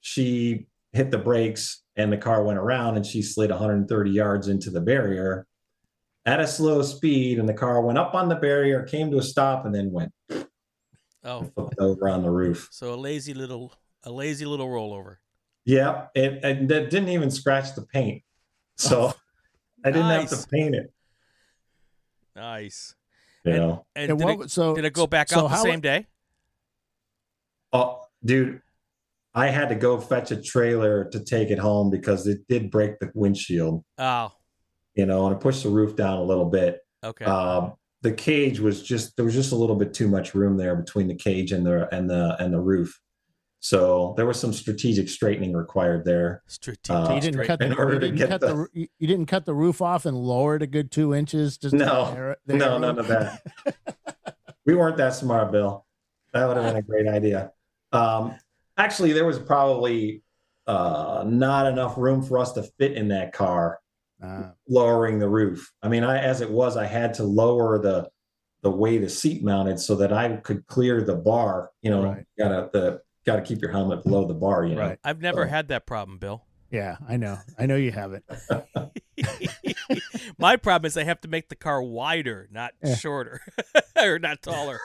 [0.01, 4.71] she hit the brakes and the car went around and she slid 130 yards into
[4.71, 5.45] the barrier
[6.25, 7.38] at a slow speed.
[7.38, 10.12] And the car went up on the barrier, came to a stop, and then went
[11.23, 12.69] Oh, flipped over on the roof.
[12.71, 15.17] so a lazy little a lazy little rollover.
[15.69, 18.23] Yeah, it, and that didn't even scratch the paint.
[18.75, 19.13] So
[19.86, 20.91] I didn't have to paint it,
[22.36, 22.95] Nice.
[23.45, 23.86] you And- know.
[23.95, 25.79] And, And did, what, it, so did it go back so out the how- same
[25.79, 26.08] day?
[27.71, 28.62] Oh, dude,
[29.36, 32.97] I had to go fetch a trailer to take it home because it did break
[32.99, 34.32] the windshield, Oh,
[34.95, 36.79] you know, and it pushed the roof down a little bit.
[37.03, 37.25] okay.
[37.25, 40.75] Um, the cage was just there was just a little bit too much room there
[40.75, 42.99] between the cage and the and the and the roof.
[43.62, 46.43] So there was some strategic straightening required there.
[46.48, 46.95] Strategic.
[46.95, 48.88] uh, So you didn't cut the, in you order to get cut the- the, you
[49.00, 51.58] you didn't cut the roof off and lower it a good two inches.
[51.58, 53.41] Just No, air No, air none of that.
[54.65, 55.86] we weren't that smart, Bill.
[56.34, 57.52] That would have been a great idea.
[57.91, 58.36] Um,
[58.78, 60.24] actually, there was probably
[60.67, 63.80] uh, not enough room for us to fit in that car,
[64.24, 65.72] Ah, lowering the roof.
[65.82, 68.10] I mean, I as it was, I had to lower the
[68.62, 71.72] the way the seat mounted so that I could clear the bar.
[71.82, 72.26] You know, Right.
[72.38, 74.65] gotta the gotta keep your helmet below the bar.
[74.65, 75.00] You know, right.
[75.04, 75.48] I've never Oh.
[75.48, 76.44] had that problem, Bill.
[76.72, 77.38] Yeah, I know.
[77.58, 78.24] I know you have it.
[80.38, 82.96] My problem is I have to make the car wider, not Yeah.
[82.96, 83.42] shorter
[84.02, 84.80] or not taller.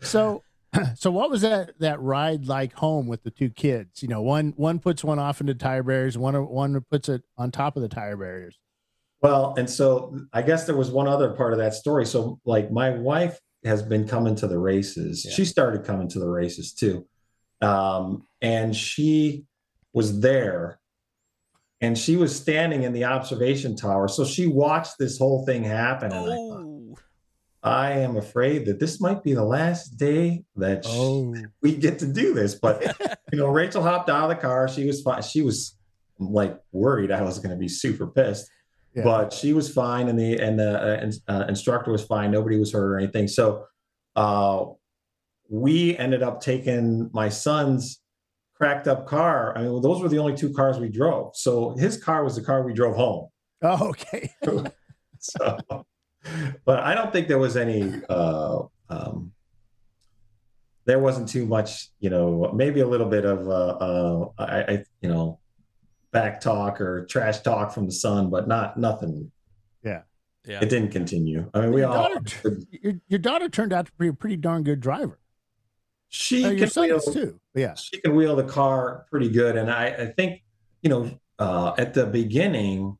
[0.00, 0.42] So,
[0.96, 4.02] so what was that that ride like home with the two kids?
[4.02, 7.50] You know, one one puts one off into tire barriers, one one puts it on
[7.50, 8.58] top of the tire barriers.
[9.22, 12.04] Well, and so I guess there was one other part of that story.
[12.06, 15.24] So, like, my wife has been coming to the races.
[15.26, 15.32] Yeah.
[15.34, 17.06] She started coming to the races too.
[17.60, 19.44] Um, and she
[19.92, 20.78] was there
[21.80, 24.08] and she was standing in the observation tower.
[24.08, 26.12] So she watched this whole thing happen.
[26.12, 26.96] And I, thought, Oh,
[27.62, 31.98] I am afraid that this might be the last day that sh- Oh, we get
[32.00, 32.54] to do this.
[32.54, 32.82] But
[33.32, 34.68] you know, Rachel hopped out of the car.
[34.68, 35.22] She was fine.
[35.22, 35.76] She was
[36.18, 38.48] like worried I was going to be super pissed,
[38.94, 39.02] Yeah.
[39.04, 42.30] but she was fine, and the and the uh, ins- uh, instructor was fine.
[42.30, 43.28] Nobody was hurt or anything.
[43.28, 43.66] So
[44.14, 44.64] uh,
[45.48, 48.00] we ended up taking my son's
[48.54, 49.56] cracked up car.
[49.56, 51.36] I mean, those were the only two cars we drove.
[51.36, 53.28] So his car was the car we drove home.
[53.62, 54.30] oh, okay.
[55.18, 55.58] So,
[56.64, 57.90] but I don't think there was any.
[58.08, 59.32] Uh, um,
[60.84, 64.84] there wasn't too much, you know, maybe a little bit of, uh, uh, I, I,
[65.00, 65.40] you know,
[66.12, 69.32] back talk or trash talk from the son, but not nothing.
[69.82, 70.02] Yeah.
[70.46, 70.60] Yeah.
[70.62, 71.50] It didn't continue.
[71.54, 72.08] I mean, we your, all
[72.70, 75.18] your, your daughter turned out to be a pretty darn good driver.
[76.08, 77.40] She Uh, can wheel, too.
[77.54, 77.74] Yeah.
[77.74, 80.42] she can wheel the car pretty good, and I, I think
[80.82, 82.96] you know uh, at the beginning,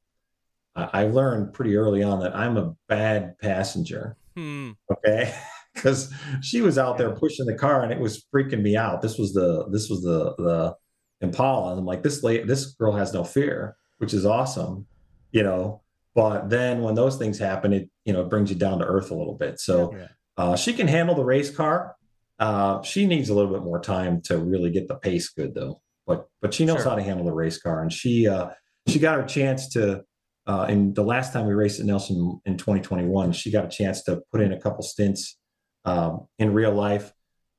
[0.75, 4.17] I, I learned pretty early on that I'm a bad passenger.
[4.37, 4.73] Hmm.
[4.93, 5.35] okay
[5.75, 9.17] because she was out there pushing the car and it was freaking me out this
[9.17, 10.75] was the this was the the
[11.23, 14.87] impala and i'm like this late this girl has no fear which is awesome
[15.33, 15.81] you know
[16.15, 19.11] but then when those things happen it you know it brings you down to earth
[19.11, 20.09] a little bit so Yeah.
[20.37, 21.96] uh, she can handle the race car
[22.39, 25.81] uh, she needs a little bit more time to really get the pace good though
[26.07, 26.91] but but she knows Sure.
[26.91, 28.51] how to handle the race car and she uh
[28.89, 30.05] she got her chance to
[30.47, 34.05] uh, and the last time we raced at Nelson in 2021, she got a chance
[34.05, 35.37] to put in a couple stints
[35.85, 37.13] um, in real life.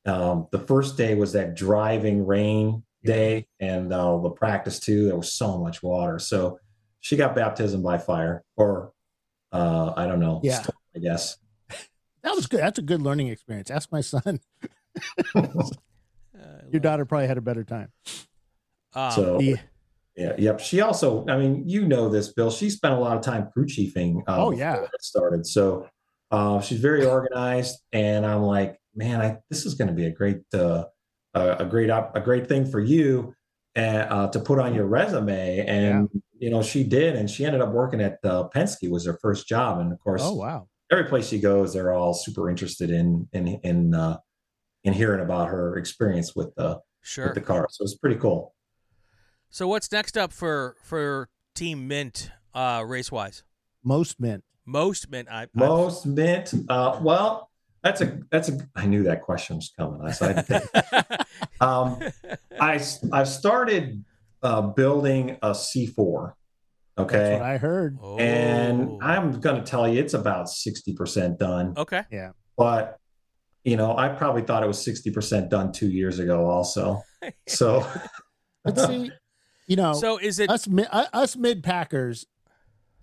[0.06, 5.04] Um, the first day was that driving rain day, and uh, the practice too.
[5.08, 6.60] There was so much water, so
[7.02, 8.94] she got baptism by fire, or
[9.52, 10.62] uh, I don't know, Yeah.
[10.62, 11.36] storm, I guess.
[12.28, 12.60] That was good.
[12.60, 13.72] That's a good learning experience.
[13.72, 14.40] Ask my son.
[15.36, 17.92] Uh, Your daughter probably had a better time.
[18.94, 19.56] um, so Yeah.
[20.16, 20.60] yeah, yep.
[20.60, 22.52] She also, I mean, you know this, Bill.
[22.52, 24.22] She spent a lot of time crew chiefing.
[24.28, 24.76] Uh, Oh, yeah.
[24.84, 25.48] it started.
[25.48, 25.88] So
[26.30, 30.12] uh, she's very organized, and I'm like, man, I, this is going to be a
[30.12, 30.84] great, uh,
[31.34, 33.34] a, a great, op- a great thing for you,
[33.76, 35.66] and uh, to put on your resume.
[35.66, 39.18] And you know, she did, and she ended up working at uh, Penske was her
[39.24, 40.68] first job, and of course, Oh wow.
[40.92, 44.18] Every place she goes, they're all super interested in in in uh,
[44.84, 47.26] in hearing about her experience with the sure.
[47.26, 47.68] with the car.
[47.70, 48.54] So it's pretty cool.
[49.50, 53.44] So what's next up for for Team Mint uh, race wise?
[53.84, 54.44] Most Mint.
[54.66, 55.30] Most Mint.
[55.32, 56.54] I, I Most mint.
[56.68, 57.50] Uh, well,
[57.84, 58.60] that's a that's a.
[58.76, 60.02] I knew that question was coming.
[60.02, 60.46] I said,
[61.62, 62.00] um,
[62.60, 62.82] I
[63.14, 64.04] I've started
[64.44, 66.34] uh, building a C4.
[66.34, 66.34] That's
[66.98, 67.98] Okay, what I heard.
[68.02, 68.18] oh.
[68.18, 71.74] and I'm going to tell you it's about sixty percent done.
[71.78, 72.04] okay.
[72.12, 72.32] Yeah.
[72.58, 72.98] But
[73.64, 76.50] you know, I probably thought it was sixty percent done two years ago.
[76.50, 77.02] Also,
[77.48, 77.86] so
[78.66, 79.12] Let's see.
[79.68, 80.50] You know, So is it?
[80.50, 82.26] us mi- uh, us mid packers,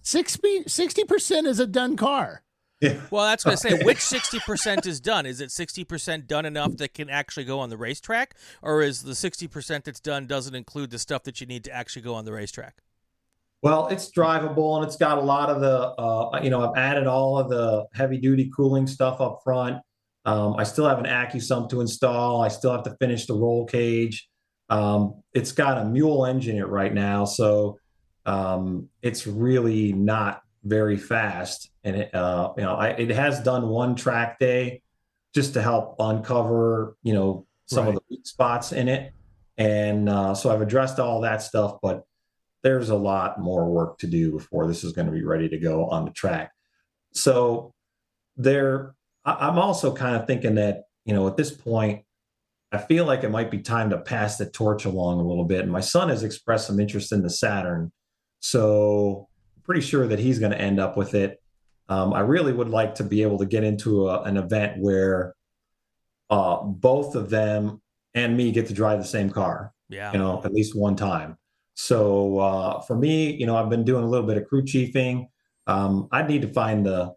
[0.02, 2.42] 60 percent is a done car.
[2.80, 3.00] yeah.
[3.10, 3.82] Well, that's what I say.
[3.84, 5.26] Which sixty percent is done?
[5.26, 9.02] Is it sixty percent done enough that can actually go on the racetrack, or is
[9.02, 12.14] the sixty percent that's done doesn't include the stuff that you need to actually go
[12.14, 12.78] on the racetrack?
[13.64, 17.06] Well, it's drivable and it's got a lot of the, uh, you know, I've added
[17.06, 19.78] all of the heavy duty cooling stuff up front.
[20.26, 22.42] Um, I still have an AccuSump to install.
[22.42, 24.28] I still have to finish the roll cage.
[24.68, 27.78] Um, it's got a mule engine in it right now, so
[28.26, 31.70] um, it's really not very fast.
[31.84, 34.82] And it, uh, you know, I, it has done one track day
[35.34, 39.14] just to help uncover, you know, some of the weak spots in it.
[39.56, 42.04] And uh, so I've addressed all that stuff, but
[42.64, 45.58] there's a lot more work to do before this is going to be ready to
[45.58, 46.50] go on the track.
[47.12, 47.72] So
[48.36, 52.04] there, I'm also kind of thinking that, you know, at this point,
[52.72, 55.60] I feel like it might be time to pass the torch along a little bit.
[55.60, 57.92] And my son has expressed some interest in the Saturn.
[58.40, 61.40] So I'm pretty sure that he's going to end up with it.
[61.88, 65.34] Um, I really would like to be able to get into a, an event where
[66.30, 67.82] uh, both of them
[68.14, 70.12] and me get to drive the same car Yeah.
[70.12, 71.36] you know, at least one time.
[71.74, 75.26] So uh, for me, you know, I've been doing a little bit of crew chiefing.
[75.66, 77.14] Um, I need to find the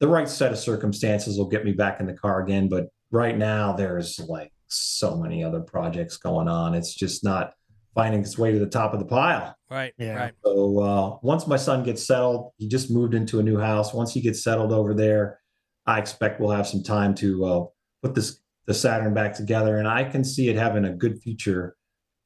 [0.00, 2.68] the right set of circumstances will get me back in the car again.
[2.68, 6.74] But right now, there's like so many other projects going on.
[6.74, 7.54] It's just not
[7.94, 9.56] finding its way to the top of the pile.
[9.68, 9.92] Right.
[9.98, 10.14] Yeah.
[10.14, 10.34] Right.
[10.44, 13.92] So uh, once my son gets settled, he just moved into a new house.
[13.92, 15.40] Once he gets settled over there,
[15.84, 17.64] I expect we'll have some time to uh,
[18.02, 21.74] put this the Saturn back together, and I can see it having a good future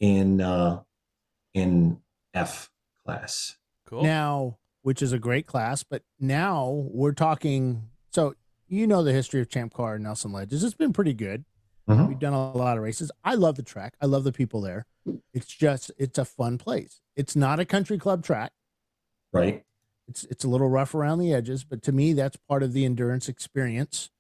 [0.00, 0.80] in uh,
[1.54, 2.00] in
[2.34, 2.70] F
[3.04, 3.56] class.
[3.86, 4.02] Cool.
[4.02, 7.88] Now, which is a great class, but now we're talking.
[8.10, 8.34] So
[8.68, 10.64] you know the history of Champ Car and Nelson Ledges.
[10.64, 11.44] It's been pretty good.
[11.88, 12.08] Mhm.
[12.08, 13.10] We've done a lot of races.
[13.24, 13.94] I love the track.
[14.00, 14.86] I love the people there.
[15.34, 17.00] It's just it's a fun place.
[17.16, 18.52] It's not a country club track.
[19.32, 19.64] Right?
[20.08, 22.84] It's it's a little rough around the edges, but to me that's part of the
[22.84, 24.10] endurance experience.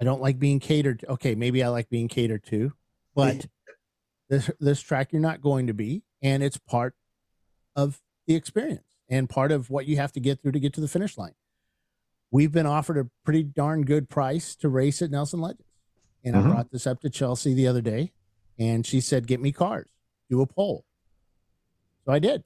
[0.00, 1.00] I don't like being catered.
[1.00, 1.12] To.
[1.12, 2.72] Okay, maybe I like being catered to,
[3.14, 3.46] but
[4.28, 6.94] this this track you're not going to be, and it's part
[7.74, 10.80] of the experience and part of what you have to get through to get to
[10.80, 11.34] the finish line.
[12.30, 15.66] We've been offered a pretty darn good price to race at Nelson Ledges,
[16.24, 16.38] and Mhm.
[16.46, 18.12] I brought this up to Chelsea the other day,
[18.58, 19.88] and she said, "Get me cars,
[20.30, 20.84] do a poll."
[22.06, 22.44] So I did.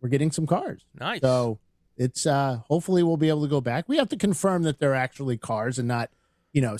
[0.00, 0.84] We're getting some cars.
[0.98, 1.20] Nice.
[1.20, 1.58] So
[1.96, 3.88] it's uh hopefully we'll be able to go back.
[3.88, 6.10] We have to confirm that they're actually cars and not,
[6.52, 6.76] you know,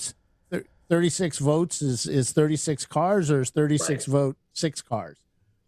[0.89, 5.17] 36 votes is is 36 cars or is 36 vote six cars.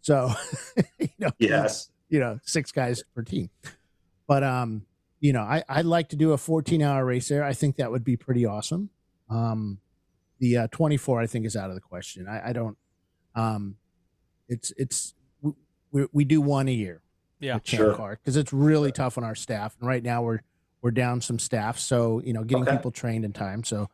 [0.04, 0.30] So,
[0.98, 1.88] you know, Yes.
[2.10, 3.48] you know, six guys per team.
[4.28, 4.84] But um,
[5.18, 7.42] you know, I, I'd like to do a 14 hour race there.
[7.42, 8.90] I think that would be pretty awesome.
[9.30, 9.78] Um,
[10.40, 12.28] the uh, 24, I think, is out of the question.
[12.28, 12.76] I, I don't.
[13.34, 13.76] Um,
[14.46, 15.14] it's it's
[15.90, 17.00] we, we do one a year.
[17.40, 18.18] Yeah, sure.
[18.22, 20.40] Because it's really tough on our staff, and right now we're
[20.82, 22.76] we're down some staff, so you know, getting okay.
[22.76, 23.64] people trained in time.
[23.64, 23.88] So,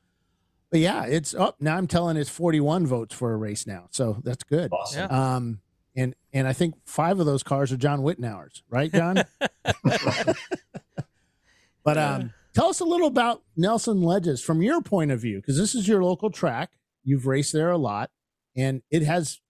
[0.73, 1.77] but yeah, it's up oh, now.
[1.77, 4.73] I'm telling it's 41 votes for a race now, so that's good.
[4.73, 5.09] Awesome.
[5.09, 5.35] Yeah.
[5.37, 5.61] Um,
[5.97, 9.25] and and I think five of those cars are John Wittenauer's, right, John?
[11.85, 15.59] but um, tell us a little about Nelson Ledges from your point of view, because
[15.59, 16.71] this is your local track.
[17.05, 18.11] You've raced there a lot,
[18.57, 19.41] and it has.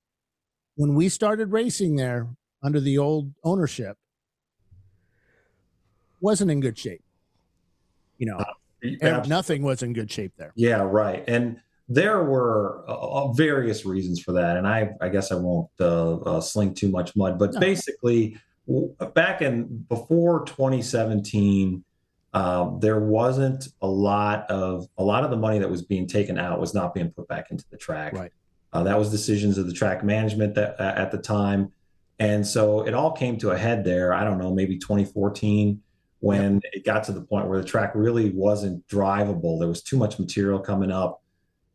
[0.77, 2.29] When we started racing there
[2.63, 3.99] under the old ownership,
[6.21, 7.03] wasn't in good shape.
[8.17, 8.45] You know,
[9.03, 10.53] uh, nothing was in good shape there.
[10.55, 11.23] Yeah, right.
[11.27, 11.61] And
[11.91, 16.19] there were uh, uh, various reasons for that, and I, I guess I won't uh,
[16.19, 17.37] uh, sling too much mud.
[17.37, 18.39] But basically,
[19.13, 21.85] back in before 2017,
[22.33, 26.39] um, there wasn't a lot of a lot of the money that was being taken
[26.39, 28.13] out was not being put back into the track.
[28.13, 28.33] Right.
[28.73, 31.73] Uh, that was decisions of the track management that at the time,
[32.21, 34.15] and so it all came to a head there.
[34.15, 35.83] I don't know, maybe 2014
[36.21, 36.63] when yep.
[36.75, 39.59] it got to the point where the track really wasn't drivable.
[39.59, 41.20] There was too much material coming up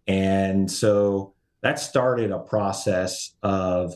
[0.07, 3.95] and so that started a process of,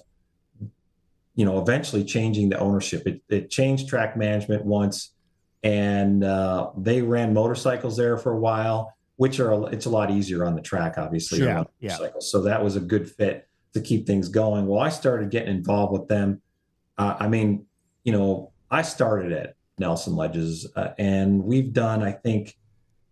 [1.36, 3.06] you know, eventually changing the ownership.
[3.06, 5.14] It, it changed track management once,
[5.64, 10.46] and uh, they ran motorcycles there for a while, which are it's a lot easier
[10.46, 11.40] on the track, obviously.
[11.40, 11.66] Sure.
[11.80, 11.98] Yeah.
[12.20, 14.66] So that was a good fit to keep things going.
[14.66, 16.42] Well, I started getting involved with them.
[16.98, 17.66] Uh, I mean,
[18.04, 22.58] you know, I started at Nelson Ledges, uh, and we've done, I think,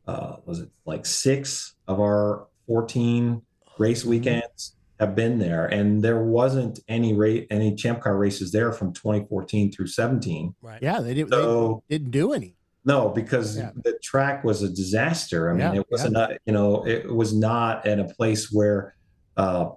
[0.07, 3.41] uh, was it like six of our 14
[3.77, 4.09] race mm-hmm.
[4.09, 8.93] weekends have been there, and there wasn't any rate any champ car races there from
[8.93, 10.55] 2014 through 17.
[10.61, 10.81] Right.
[10.81, 11.31] Yeah, they didn't.
[11.31, 12.55] So, they didn't do any.
[12.83, 13.71] No, because yeah.
[13.83, 15.49] the track was a disaster.
[15.49, 16.15] I mean, yeah, it wasn't.
[16.15, 16.27] Yeah.
[16.29, 18.95] A, you know, it was not at a place where
[19.35, 19.71] uh,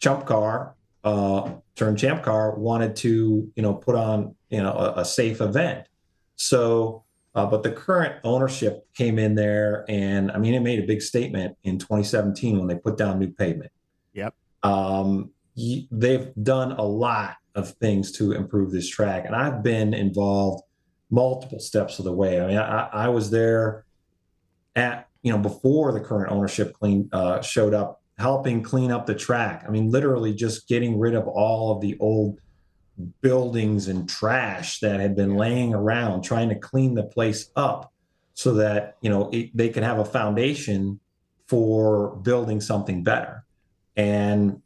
[0.00, 0.74] Chump Car,
[1.04, 5.40] uh, turn Champ Car wanted to, you know, put on, you know, a, a safe
[5.40, 5.86] event.
[6.36, 7.03] So
[7.34, 11.02] uh, but the current ownership came in there, and I mean, it made a big
[11.02, 13.72] statement in 2017 when they put down new pavement.
[14.12, 14.34] Yep.
[14.62, 15.30] Um,
[15.90, 20.62] they've done a lot of things to improve this track, and I've been involved
[21.10, 22.40] multiple steps of the way.
[22.40, 23.84] I mean, I, I was there
[24.76, 29.14] at you know before the current ownership clean uh, showed up, helping clean up the
[29.14, 29.64] track.
[29.66, 32.38] I mean, literally just getting rid of all of the old
[33.20, 37.92] buildings and trash that had been laying around, trying to clean the place up
[38.34, 41.00] so that you know it, they could have a foundation
[41.46, 43.44] for building something better.
[43.96, 44.60] And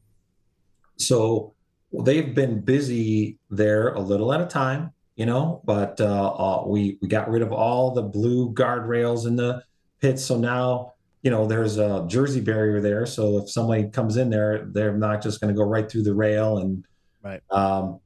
[0.96, 1.54] so
[1.92, 5.62] they've been busy there a little at a time, you know.
[5.64, 9.62] But uh, uh, we we got rid of all the blue guardrails in the
[10.00, 13.06] pits, so now you know there's a jersey barrier there.
[13.06, 16.14] So if somebody comes in there, they're not just going to go right through the
[16.14, 16.84] rail and
[17.22, 17.42] right.
[17.50, 18.00] Um,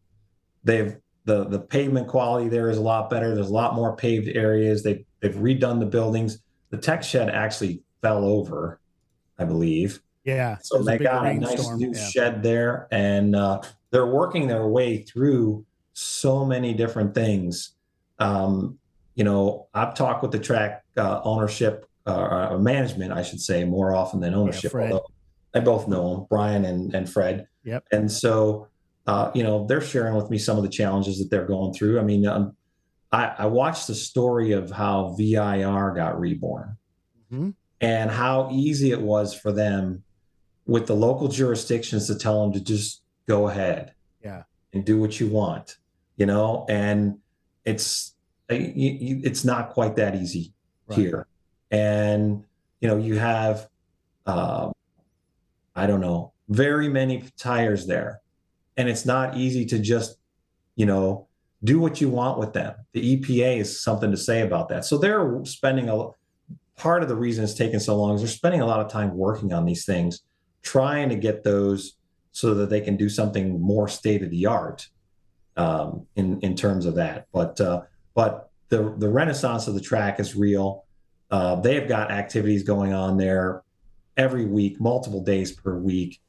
[0.65, 3.35] They've the the pavement quality there is a lot better.
[3.35, 4.83] There's a lot more paved areas.
[4.83, 6.39] They they've redone the buildings.
[6.71, 8.81] The tech shed actually fell over,
[9.39, 10.01] I believe.
[10.25, 10.57] Yeah.
[10.63, 11.79] So they a got a nice storm.
[11.79, 12.09] new yeah.
[12.09, 17.75] shed there, and uh, they're working their way through so many different things.
[18.19, 18.79] Um,
[19.15, 23.65] you know, I've talked with the track uh, ownership uh, or management, I should say,
[23.65, 24.73] more often than ownership.
[24.73, 25.07] Yeah, although
[25.55, 27.47] I both know them, Brian and and Fred.
[27.65, 27.85] Yep.
[27.93, 28.69] And so
[29.07, 31.99] uh, you know, they're sharing with me some of the challenges that they're going through.
[31.99, 32.57] I mean, um,
[33.11, 36.77] I, I, watched the story of how VIR got reborn
[37.33, 37.51] mm-hmm.
[37.81, 40.05] and how easy it was for them
[40.67, 43.95] with the local jurisdictions to tell them to just go ahead,
[44.25, 45.77] yeah, and do what you want,
[46.17, 46.65] you know.
[46.69, 47.19] And
[47.65, 48.15] it's
[48.49, 50.53] it's not quite that easy
[50.87, 50.99] right.
[50.99, 51.27] here,
[51.73, 52.45] and
[52.81, 53.69] you know, you have,
[54.27, 54.71] uh,
[55.75, 58.22] I don't know, very many tires there
[58.77, 60.17] and it's not easy to just
[60.77, 61.29] you know
[61.65, 62.75] do what you want with them.
[62.93, 64.85] The epa is something to say about that.
[64.85, 66.09] So they're spending a
[66.77, 69.17] part of the reason it's taken so long is they're spending a lot of time
[69.17, 70.23] working on these things
[70.63, 71.97] trying to get those
[72.33, 74.89] so that they can do something more state of the art
[75.57, 77.27] um, in in terms of that.
[77.33, 77.83] But uh,
[78.15, 80.85] but the the renaissance of the track is real.
[81.31, 83.63] Uh, they have got activities going on there
[84.17, 86.21] every week multiple days per week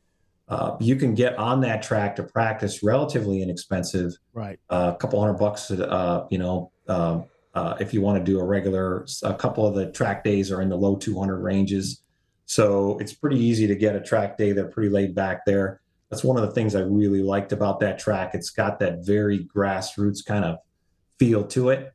[0.54, 4.14] uh, you can get on that track to practice relatively inexpensive.
[4.34, 4.60] Right.
[4.70, 7.26] Uh, a couple hundred bucks, uh, you know, um,
[7.56, 10.62] uh, if you want to do a regular, a couple of the track days are
[10.62, 12.04] in the low 200 ranges.
[12.46, 14.52] So it's pretty easy to get a track day.
[14.52, 15.82] They're pretty laid back there.
[16.10, 18.36] That's one of the things I really liked about that track.
[18.36, 20.60] It's got that very grassroots kind of
[21.18, 21.94] feel to it.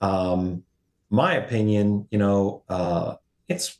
[0.00, 0.64] Um,
[1.10, 3.16] my opinion, you know, uh,
[3.48, 3.78] it's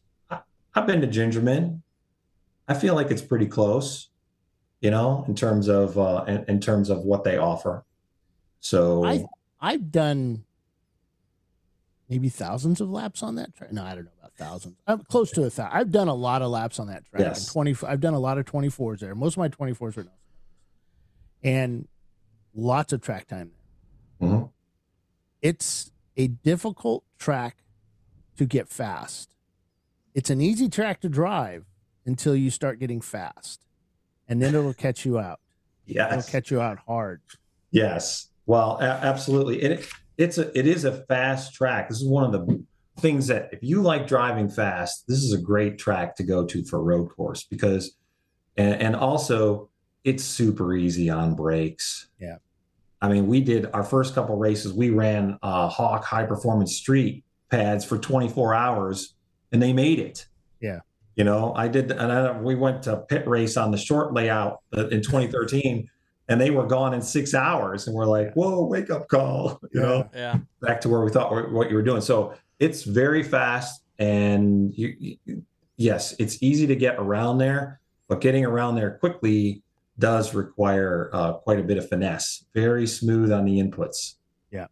[0.74, 1.80] I've been to Gingerman.
[2.68, 4.07] I feel like it's pretty close,
[4.80, 7.84] you know, in terms of uh, in, in terms of what they offer.
[8.60, 9.24] So I
[9.60, 10.44] I've done
[12.08, 13.72] maybe thousands of laps on that track.
[13.72, 14.76] No, I don't know about thousands.
[14.86, 15.76] I'm close to a thousand.
[15.76, 17.20] I've done a lot of laps on that track.
[17.20, 17.44] Yes.
[17.44, 17.76] And Twenty.
[17.86, 19.14] I've done a lot of twenty fours there.
[19.14, 20.18] Most of my twenty fours are Nelson,
[21.42, 21.88] and
[22.54, 23.50] lots of track time
[24.20, 24.28] there.
[24.28, 24.50] Mhm.
[25.42, 27.58] It's a difficult track
[28.36, 29.34] to get fast.
[30.14, 31.64] It's an easy track to drive
[32.04, 33.60] until you start getting fast,
[34.28, 35.40] and then it'll catch you out.
[35.86, 37.20] Yeah, it'll catch you out hard.
[37.70, 38.28] Yes.
[38.46, 39.62] Well, a- absolutely.
[39.62, 41.88] And it, it's a it is a fast track.
[41.88, 42.64] This is one of the
[43.00, 46.64] things that if you like driving fast, this is a great track to go to
[46.64, 47.96] for road course because
[48.56, 49.70] and, and also
[50.04, 52.08] it's super easy on brakes.
[52.20, 52.36] Yeah.
[53.00, 57.24] I mean, we did our first couple races, we ran uh Hawk high performance street
[57.50, 59.14] pads for 24 hours
[59.52, 60.26] and they made it.
[60.60, 60.80] Yeah.
[61.18, 64.60] You know, I did, and I, we went to pit race on the short layout
[64.76, 65.90] uh, in 2013
[66.28, 69.80] and they were gone in six hours and we're like whoa wake up call you
[69.80, 70.08] know?
[70.14, 70.38] Yeah.
[70.62, 72.02] back to where we thought what you were doing.
[72.02, 74.94] So it's very fast and you,
[75.26, 75.42] you-
[75.76, 79.62] yes it's easy to get around there but getting around there quickly
[79.98, 82.44] does require uh, quite a bit of finesse.
[82.54, 84.14] Very smooth on the inputs.
[84.52, 84.66] Yeah,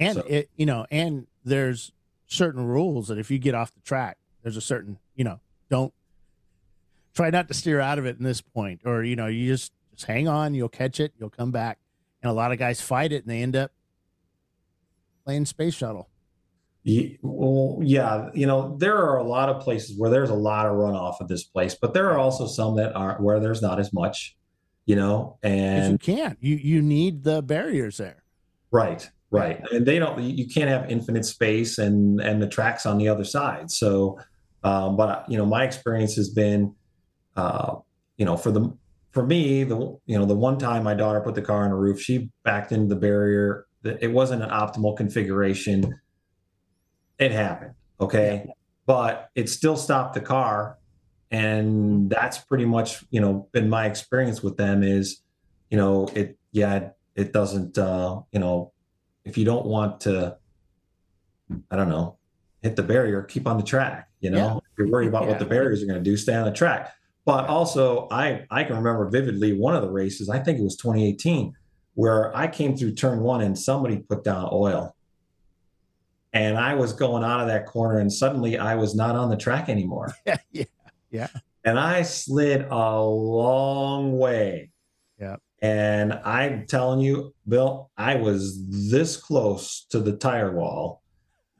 [0.00, 1.92] and So- it you know and there's
[2.26, 5.38] certain rules that if you get off the track there's a certain you know
[5.72, 5.94] don't
[7.14, 8.82] try not to steer out of it in this point.
[8.84, 11.78] Or you know you just just hang on you'll catch it you'll come back.
[12.22, 13.72] And a lot of guys fight it and they end up
[15.24, 16.08] playing space shuttle.
[16.84, 20.66] Ye- well, yeah, you know, there are a lot of places where there's a lot
[20.66, 23.78] of runoff of this place, but there are also some that are where there's not
[23.80, 24.36] as much,
[24.84, 28.22] you know, 'Cause you can't you you need the barriers there.
[28.72, 32.98] Right, right, and they don't, you can't have infinite space and and the tracks on
[32.98, 33.70] the other side.
[33.70, 34.18] So,
[34.64, 36.74] um, but you know, my experience has been,
[37.36, 37.76] uh,
[38.16, 38.72] you know, for the
[39.12, 41.76] for me, the you know, the one time my daughter put the car on the
[41.76, 43.66] roof, she backed into the barrier.
[43.84, 45.98] It wasn't an optimal configuration.
[47.18, 47.74] It happened.
[48.00, 48.46] Okay.
[48.86, 50.78] But it still stopped the car.
[51.30, 55.22] And that's pretty much, you know, been my experience with them is,
[55.70, 58.72] you know, it, yeah, it doesn't, uh, you know,
[59.24, 60.36] if you don't want to,
[61.70, 62.18] I don't know,
[62.62, 64.56] hit the barrier, keep on the track, you know, Yeah.
[64.56, 65.30] if you're worried about Yeah.
[65.30, 66.92] what the barriers are going to do, stay on the track.
[67.24, 70.28] But also, I I can remember vividly one of the races.
[70.28, 71.54] I think it was 2018,
[71.94, 74.96] where I came through turn one and somebody put down oil,
[76.32, 79.36] and I was going out of that corner, and suddenly I was not on the
[79.36, 80.64] track anymore, yeah
[81.10, 81.28] yeah
[81.64, 84.70] and I slid a long way.
[85.20, 85.36] Yeah.
[85.60, 88.60] And I'm telling you, Bill, I was
[88.90, 91.01] this close to the tire wall,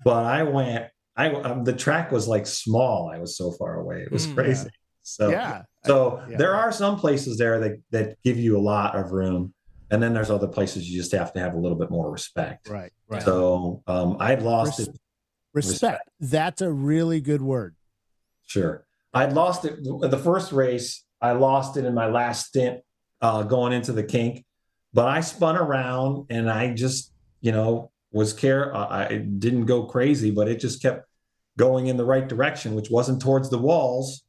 [0.05, 0.87] but I went.
[1.17, 3.11] I um, the track was like small.
[3.15, 4.01] I was so far away.
[4.03, 4.71] It was Mm, crazy.
[5.03, 6.37] So yeah so yeah.
[6.37, 9.53] there are some places there that, that give you a lot of room.
[9.91, 12.69] And then there's other places you just have to have a little bit more respect.
[12.69, 14.97] right right So um, I'd lost Res- it.
[15.53, 17.75] respect that's a really good word
[18.47, 18.87] Sure.
[19.15, 21.05] I'd lost it the first race.
[21.21, 22.81] I lost it in my last stint
[23.21, 24.45] uh, going into the kink,
[24.95, 28.75] but I spun around and I just, you know, was care.
[28.75, 31.07] Uh, I didn't go crazy, but it just kept
[31.59, 34.23] going in the right direction, which wasn't towards the walls.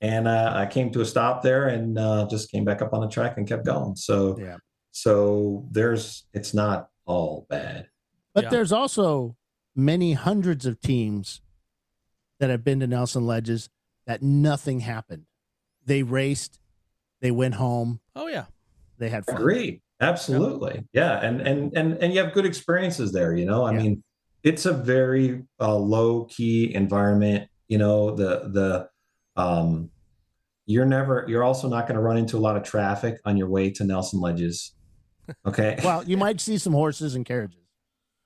[0.00, 3.00] And uh, I came to a stop there and uh, just came back up on
[3.02, 3.96] the track and kept going.
[3.96, 4.56] So, Yeah.
[4.92, 7.88] so there's, it's not all bad.
[8.34, 8.50] But Yeah.
[8.50, 9.36] there's also
[9.76, 11.42] many hundreds of teams
[12.38, 13.68] that have been to Nelson Ledges
[14.06, 15.24] that nothing happened.
[15.84, 16.60] They raced,
[17.20, 18.46] they went home, Oh yeah.
[18.98, 19.36] they had fun.
[19.36, 19.82] Agreed.
[20.00, 20.82] Absolutely.
[20.92, 21.20] Yeah.
[21.20, 23.64] And and and and you have good experiences there, you know.
[23.64, 23.78] I Yeah.
[23.82, 24.02] mean,
[24.42, 28.88] it's a very uh, low key environment, you know, the the
[29.40, 29.90] um
[30.66, 33.48] you're never you're also not going to run into a lot of traffic on your
[33.48, 34.74] way to Nelson Ledges.
[35.46, 35.78] Okay.
[35.84, 37.60] Well, you might see some horses and carriages.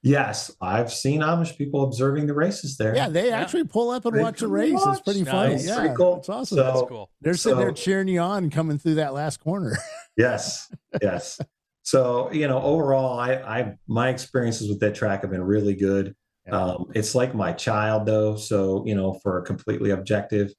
[0.02, 2.94] yes, I've seen Amish people observing the races there.
[2.96, 3.40] Yeah, they Yeah.
[3.40, 4.72] actually pull up and They watch a come race.
[4.72, 5.04] It's watch.
[5.04, 5.54] pretty funny.
[5.54, 5.66] Nice.
[5.66, 6.16] Yeah, Pretty cool.
[6.18, 6.56] it's awesome.
[6.56, 7.10] So- That's cool.
[7.20, 9.76] They're sitting there cheering you on coming through that last corner.
[10.16, 10.72] yes
[11.02, 11.38] yes
[11.84, 16.14] so you know overall i i my experiences with that track have been really good.
[16.46, 16.60] Yeah.
[16.60, 18.36] um it's like my child though.
[18.36, 20.52] So you know for a completely objective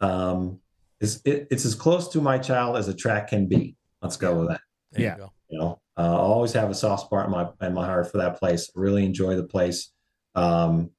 [0.00, 0.60] um
[1.00, 3.76] it's it, it's as close to my child as a track can be.
[4.02, 4.60] Let's go with that.
[4.92, 5.14] There Yeah.
[5.16, 5.32] you go.
[5.50, 8.18] you know uh, i always have a soft spot in my in my heart for
[8.18, 8.70] that place.
[8.74, 9.90] Really enjoy the place.
[10.34, 10.90] Um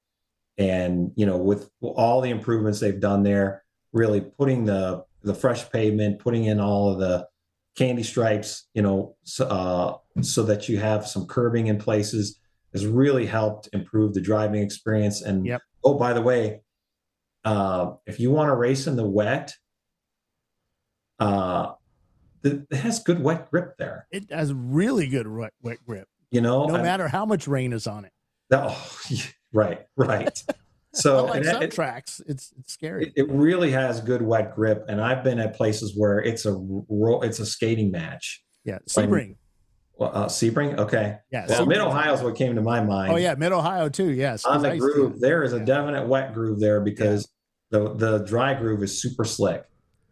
[0.57, 3.63] and you know with all the improvements they've done there
[3.93, 7.27] really putting the the fresh pavement putting in all of the
[7.77, 12.39] candy stripes you know so, uh, so that you have some curbing in places
[12.73, 15.21] has really helped improve the driving experience.
[15.21, 15.61] And Yep.
[15.85, 16.61] oh, by the way,
[17.45, 19.53] uh, if you want to race in the wet,
[21.19, 21.71] uh,
[22.41, 24.05] the, it has good wet grip there.
[24.11, 27.71] It has really good wet, wet grip, You know, no I- matter how much rain
[27.73, 28.11] is on it.
[28.51, 28.97] oh,
[29.53, 30.43] right, right.
[30.97, 33.07] So and some it- tracks, it's it's scary.
[33.07, 36.57] it, it really has good wet grip, and I've been at places where it's a
[37.23, 38.43] it's a skating match.
[38.63, 39.35] yeah, Sebring.
[39.97, 41.17] Well, uh, Sebring, okay.
[41.31, 43.11] Yeah, Well, Mid Ohio is what came to my mind.
[43.11, 44.11] Oh yeah, Mid Ohio too.
[44.11, 45.65] Yes, on the groove, there is a yeah.
[45.65, 47.27] definite wet groove there because
[47.71, 49.63] the the dry groove is super slick.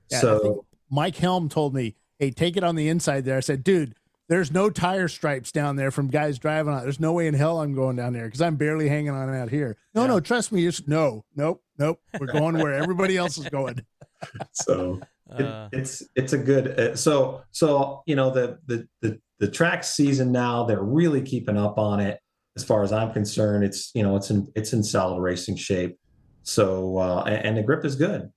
[0.09, 3.63] Yeah, so Mike Helm told me, "Hey, take it on the inside there." I said,
[3.63, 3.95] "Dude,
[4.27, 6.81] there's no tire stripes down there from guys driving on.
[6.83, 9.49] There's no way in hell I'm going down there because I'm barely hanging on out
[9.49, 9.77] here.
[9.93, 10.07] No, Yeah.
[10.07, 10.65] no, trust me.
[10.65, 11.99] It's no, nope, nope.
[12.19, 13.81] We're going where everybody else is going.
[14.51, 15.07] so it-
[15.45, 19.83] Uh, it's it's a good uh, so so you know the the the the track
[19.83, 22.19] season now they're really keeping up on it
[22.55, 23.63] as far as I'm concerned.
[23.65, 25.97] It's you know it's in it's in solid racing shape.
[26.43, 28.29] So uh, and, and the grip is good.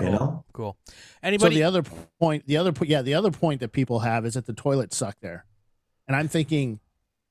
[0.00, 0.76] You know, cool.
[0.88, 1.56] So Anybody?
[1.56, 1.82] the other
[2.20, 4.96] point, the other po- yeah, the other point that people have is that the toilets
[4.96, 5.44] suck there,
[6.06, 6.80] and I'm thinking,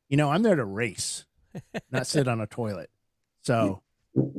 [0.09, 1.25] you know, I'm there to race,
[1.91, 2.89] not sit on a toilet.
[3.41, 3.81] So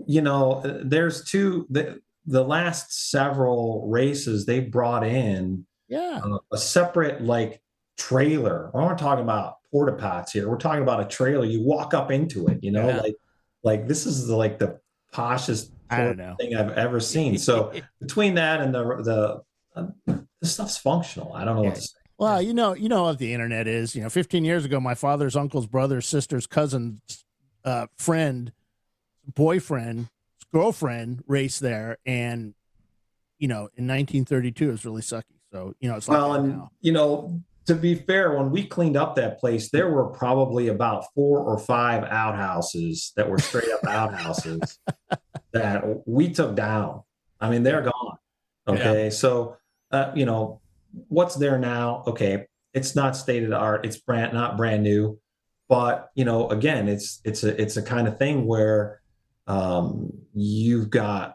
[0.07, 6.59] you know, there's two the the last several races they brought in yeah, uh, a
[6.59, 7.61] separate like
[7.97, 8.71] trailer.
[8.75, 10.49] We're not talking about porta pots here.
[10.49, 11.45] We're talking about a trailer.
[11.45, 12.59] You walk up into it.
[12.63, 13.01] You know, Yeah.
[13.01, 13.15] like
[13.63, 14.81] like this is the, like the
[15.15, 16.37] poshest I don't know.
[16.39, 17.39] thing I've ever seen.
[17.39, 19.43] So between that and the
[19.77, 21.33] the uh, stuff's functional.
[21.33, 21.97] I don't know what to say.
[22.19, 23.95] Well, you know, you know what the internet is.
[23.95, 27.25] You know, 15 years ago, my father's uncle's brother, sister's cousin's
[27.63, 28.53] uh, friend,
[29.35, 30.09] boyfriend,
[30.53, 32.55] girlfriend raced there, and
[33.39, 35.25] you know, in 1932, it was really sucky.
[35.53, 36.71] So you know, it's like Well, and now.
[36.81, 41.05] you know, to be fair, when we cleaned up that place, there were probably about
[41.15, 44.79] four or five outhouses that were straight up outhouses
[45.59, 47.03] that we took down.
[47.41, 48.19] I mean, they're gone.
[48.69, 49.57] Okay, so
[49.91, 50.61] uh, you know
[51.09, 52.03] what's there now?
[52.07, 53.85] Okay, it's not state of the art.
[53.87, 55.19] It's brand not brand new,
[55.69, 59.01] but you know, again, it's it's a it's a kind of thing where
[59.47, 61.35] um, you've got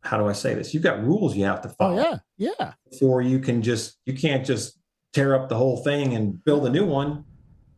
[0.00, 0.72] how do I say this?
[0.72, 2.72] You've got rules you have to Oh follow yeah, yeah.
[2.90, 4.78] before you can just you can't just
[5.12, 7.24] tear up the whole thing and build a new one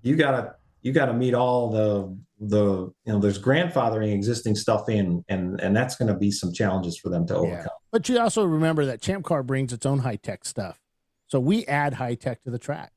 [0.02, 5.22] you gotta you gotta meet all the the you know there's grandfathering existing stuff in
[5.28, 7.38] and and that's going to be some challenges for them to Yeah.
[7.40, 10.80] overcome But you also remember that Champ Car brings its own high tech stuff.
[11.26, 12.92] So we add high tech to the track.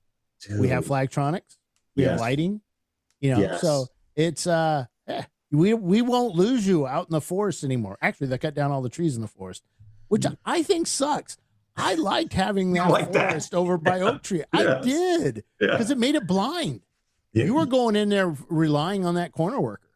[0.59, 1.57] We have flagtronics,
[1.95, 2.61] we have lighting,
[3.19, 3.39] you know.
[3.41, 3.61] Yes.
[3.61, 7.97] So it's uh eh, we we won't lose you out in the forest anymore.
[8.01, 9.63] Actually, they cut down all the trees in the forest,
[10.07, 11.37] which I think sucks.
[11.75, 12.91] I liked having that Mm.
[12.91, 13.29] like that.
[13.31, 14.43] forest over by Oak Tree.
[14.53, 14.85] I Yes.
[14.85, 15.71] did yeah.
[15.71, 16.81] because it made it blind.
[17.33, 17.45] Yeah.
[17.45, 19.89] You were going in there relying on that corner worker.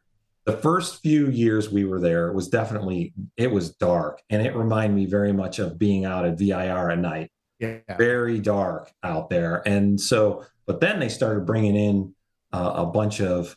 [0.46, 4.96] the first few years we were there was definitely it was dark and it reminded
[4.96, 7.80] me very much of being out at vir at night Yeah.
[7.98, 12.16] very dark out there and so but then they started bringing in
[12.54, 13.56] uh, a bunch of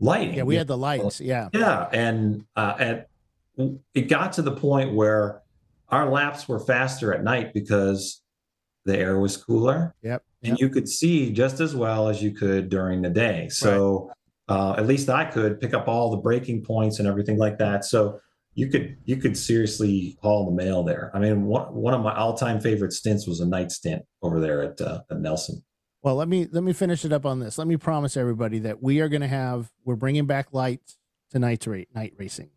[0.00, 1.20] lighting Yeah, we had the lights.
[1.20, 1.48] Yeah.
[1.52, 3.08] Yeah, and uh, at
[3.94, 5.42] it got to the point where
[5.90, 8.22] our laps were faster at night because
[8.86, 10.22] the air was cooler, Yep.
[10.42, 10.60] And yep.
[10.60, 13.48] you could see just as well as you could during the day.
[13.50, 14.10] So
[14.48, 17.84] uh, at least I could pick up all the braking points and everything like that.
[17.84, 18.20] So
[18.54, 21.10] you could you could seriously haul the mail there.
[21.14, 24.40] I mean, one one of my all time favorite stints was a night stint over
[24.40, 25.62] there at, uh, at Nelson.
[26.02, 27.58] Well, let me let me finish it up on this.
[27.58, 30.98] Let me promise everybody that we are going to have we're bringing back lights
[31.30, 32.50] to night ra- night racing.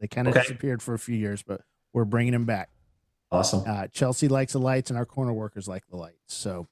[0.00, 0.42] They kind of Okay.
[0.42, 1.60] disappeared for a few years, but
[1.92, 2.70] we're bringing them back.
[3.30, 3.64] Awesome.
[3.66, 6.34] Uh, Chelsea likes the lights, and our corner workers like the lights.
[6.34, 6.68] So,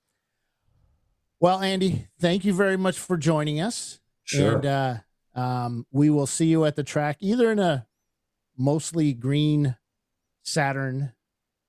[1.45, 4.55] well, Andy, thank you very much for joining us, Sure.
[4.55, 4.95] and uh,
[5.35, 7.87] um, we will see you at the track, either in a
[8.57, 9.77] mostly green
[10.43, 11.13] Saturn,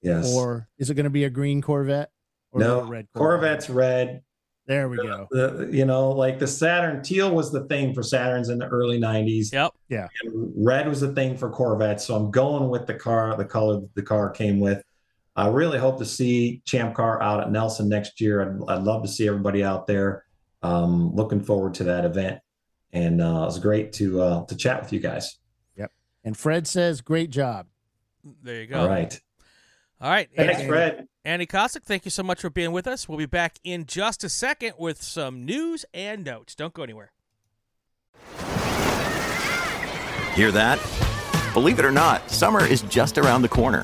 [0.01, 0.33] yes.
[0.33, 2.09] or is it going to be a green Corvette?
[2.53, 3.17] Or no, red Corvette?
[3.17, 4.21] Corvette's red.
[4.65, 5.27] There we go.
[5.29, 8.97] the you know like the saturn teal was the thing for saturns in the early
[8.99, 10.09] 90s Yep.
[10.23, 13.81] and red was the thing for corvettes so i'm going with the car the color
[13.93, 14.81] the car came with
[15.35, 19.03] i really hope to see champ car out at nelson next year i'd, I'd love
[19.03, 20.23] to see everybody out there
[20.63, 22.39] um, looking forward to that event
[22.93, 25.37] and uh, it was great to uh, to chat with you guys
[25.77, 25.91] Yep.
[26.23, 27.67] And Fred says, "Great job."
[28.41, 28.79] There you go.
[28.81, 29.19] all right
[30.01, 30.27] All right.
[30.35, 33.07] thanks Andy, fred Andy Cossick, thank you so much for being with us.
[33.09, 36.55] We'll be back in just a second with some news and notes.
[36.55, 37.11] Don't go anywhere.
[40.35, 40.79] Hear that?
[41.53, 43.83] Believe it or not, summer is just around the corner.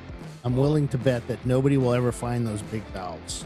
[0.43, 3.45] I'm willing to bet that nobody will ever find those big valves.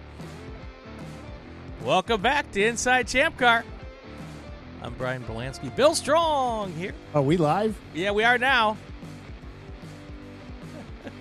[1.84, 3.64] Welcome back to Inside Champ Car.
[4.82, 5.74] I'm Brian Bielanski.
[5.76, 6.94] Bill Strong here.
[7.14, 7.78] Are we live?
[7.92, 8.78] Yeah, we are now.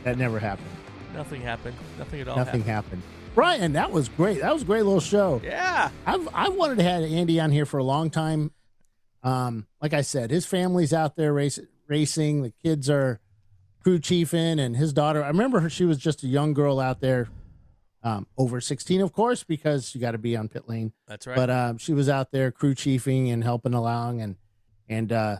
[0.03, 0.69] That never happened.
[1.13, 1.75] Nothing happened.
[1.97, 2.37] Nothing at all.
[2.37, 3.01] Nothing happened.
[3.01, 3.35] happened.
[3.35, 4.39] Brian, that was great.
[4.39, 5.41] That was a great little show.
[5.43, 5.89] Yeah.
[6.05, 8.51] I've I wanted to have Andy on here for a long time.
[9.21, 12.43] Um, like I said, his family's out there race, racing.
[12.43, 13.19] The kids are
[13.83, 15.23] crew chiefing, and his daughter.
[15.23, 17.29] I remember her; she was just a young girl out there,
[18.03, 20.93] um, over sixteen, of course, because you got to be on pit lane.
[21.07, 21.35] That's right.
[21.35, 24.35] But um, she was out there crew chiefing and helping along, and
[24.87, 25.37] and uh,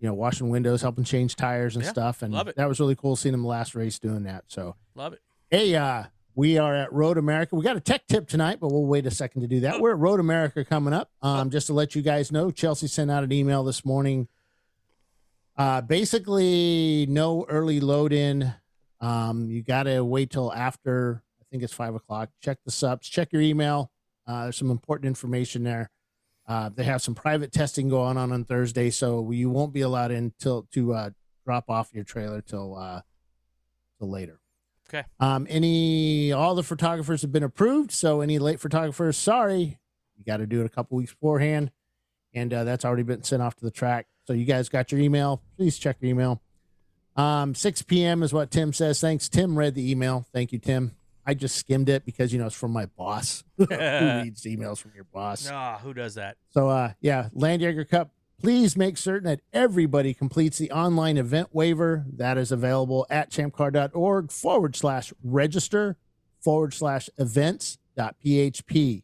[0.00, 2.22] you know washing windows, helping change tires and Yeah, stuff.
[2.22, 4.44] And that was really cool seeing him last race doing that.
[4.48, 5.20] So Love it.
[5.50, 6.04] Hey, uh,
[6.34, 7.54] we are at Road America.
[7.54, 9.80] We got a tech tip tonight, but we'll wait a second to do that.
[9.80, 11.10] We're at Road America coming up.
[11.22, 14.26] Um, just to let you guys know, Chelsea sent out an email this morning.
[15.56, 18.54] Uh, basically, no early load in.
[19.00, 22.30] Um, you got to wait till after, I think it's five o'clock.
[22.40, 23.90] Check the subs, check your email.
[24.26, 25.90] Uh, there's some important information there.
[26.46, 30.10] Uh, they have some private testing going on on Thursday, so you won't be allowed
[30.10, 31.10] in till to uh,
[31.44, 33.00] drop off your trailer till uh,
[33.98, 34.40] till later.
[34.88, 35.06] Okay.
[35.20, 39.78] Um, any all the photographers have been approved, so any late photographers, sorry,
[40.16, 41.70] you got to do it a couple weeks beforehand,
[42.34, 44.06] and uh, that's already been sent off to the track.
[44.26, 45.42] So you guys got your email.
[45.56, 46.40] Please check your email.
[47.16, 48.22] Um, 6 p.m.
[48.22, 49.00] is what Tim says.
[49.00, 49.56] Thanks, Tim.
[49.56, 50.26] Read the email.
[50.32, 50.96] Thank you, Tim.
[51.26, 53.44] I just skimmed it because you know it's from my boss.
[53.56, 55.48] Who reads emails from your boss?
[55.50, 56.36] Ah, who does that?
[56.50, 58.10] So uh yeah, Land Jaeger Cup.
[58.40, 64.30] Please make certain that everybody completes the online event waiver that is available at champcar.org
[64.30, 65.96] forward slash register
[66.40, 69.02] forward slash events dot php.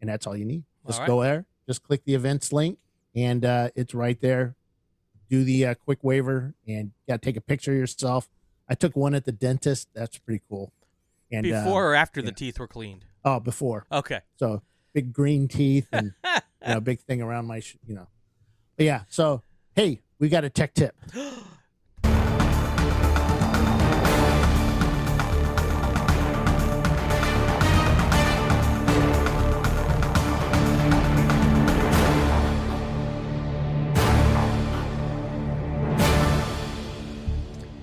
[0.00, 0.64] And that's all you need.
[0.86, 1.06] Just right.
[1.06, 2.78] go there, just click the events link,
[3.14, 4.54] and uh, it's right there.
[5.28, 8.28] Do the uh, quick waiver and got to take a picture of yourself.
[8.68, 9.88] I took one at the dentist.
[9.94, 10.72] That's pretty cool.
[11.30, 13.04] And uh, Before or after the teeth were cleaned?
[13.24, 13.86] oh, before.
[13.92, 14.20] Okay.
[14.36, 18.08] So big green teeth and you know, big thing around my, sh- you know.
[18.76, 19.02] But yeah.
[19.08, 19.42] So
[19.76, 20.96] hey, we got a tech tip.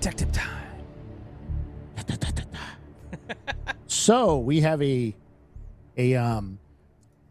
[0.00, 0.54] Tip time.
[3.86, 5.14] So we have a
[5.96, 6.58] a um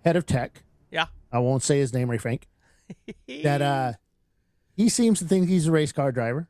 [0.04, 0.64] head of tech.
[0.92, 1.06] Yeah.
[1.32, 2.48] I won't say his name, Ray Frank.
[3.44, 3.94] That uh
[4.76, 6.50] he seems to think he's a race car driver,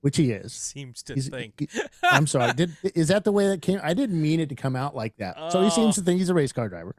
[0.00, 0.52] which he is.
[0.52, 1.54] seems to He's- think.
[1.72, 2.52] he- I'm sorry.
[2.52, 3.80] Did is that the way that came?
[3.82, 5.50] I didn't mean it to come out like that.
[5.52, 6.00] So he seems Oh.
[6.02, 6.94] to think he's a race car driver.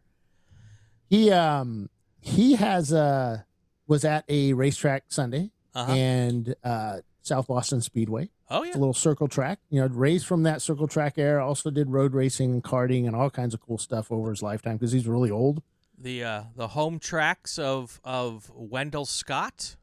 [1.10, 1.90] He um
[2.20, 3.42] he has uh
[3.88, 5.92] was at a racetrack Sunday Uh-huh.
[5.94, 6.98] and uh
[7.28, 8.30] South Boston Speedway.
[8.50, 8.78] oh It's yeah.
[8.78, 9.60] a little circle track.
[9.70, 11.46] You know, raised from that circle track era.
[11.46, 14.78] Also did road racing and karting and all kinds of cool stuff over his lifetime
[14.78, 15.62] because he's really old.
[16.00, 19.76] The uh, the home tracks of of Wendell Scott,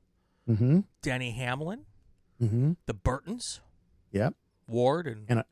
[0.49, 0.81] Mm-hmm.
[1.03, 1.87] Denny Hamlin,
[2.43, 2.73] Mm-hmm.
[2.87, 3.61] the Burtons,
[4.13, 4.35] Yep.
[4.69, 5.45] Ward, and And a,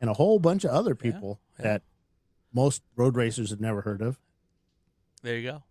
[0.00, 1.62] and a whole bunch of other Yeah, people yeah.
[1.64, 1.82] that
[2.52, 4.18] most road racers have never heard of.
[5.22, 5.62] there you go.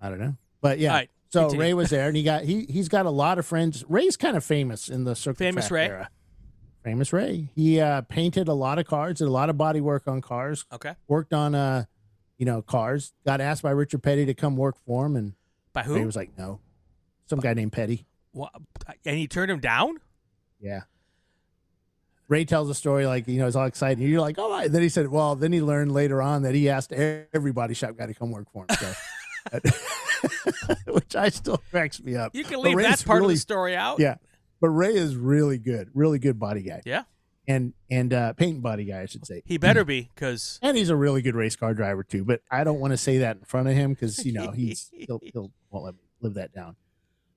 [0.00, 0.36] I don't know.
[0.60, 0.92] But yeah.
[0.92, 1.60] Right, so continue.
[1.62, 3.84] Ray was there and he got he he's got a lot of friends.
[3.88, 5.86] Ray's kind of famous in the circle Famous Ray?
[5.86, 6.08] era.
[6.82, 7.50] Famous Ray.
[7.54, 10.64] He uh painted a lot of cars, did a lot of body work on cars,
[10.72, 10.94] Okay.
[11.08, 11.84] worked on uh
[12.38, 13.12] you know, cars.
[13.24, 15.34] Got asked by Richard Petty to come work for him and
[15.72, 16.06] By Ray who?
[16.06, 16.60] was like, No.
[17.26, 18.06] Some guy named Petty.
[18.32, 18.50] Wha-
[19.04, 19.98] and he turned him down.
[20.60, 20.82] Yeah.
[22.26, 24.02] Ray tells a story like, you know, he's all excited.
[24.02, 24.66] You're like, oh.
[24.66, 28.06] Then he said, well, then he learned later on that he asked everybody shop guy
[28.06, 28.76] to come work for him.
[28.80, 29.60] So,
[30.86, 32.34] which I still cracks me up.
[32.34, 34.00] You can leave that part really- of the story out.
[34.00, 34.16] Yeah.
[34.60, 36.82] But Ray is really good, really good body guy.
[36.86, 37.02] Yeah.
[37.46, 39.42] And, and, uh, paint body guy, I should say.
[39.44, 42.64] He better be because And he's a really good race car driver too, but I
[42.64, 45.50] don't want to say that in front of him because you know he's he'll he'll
[45.70, 46.76] won't let me live that down.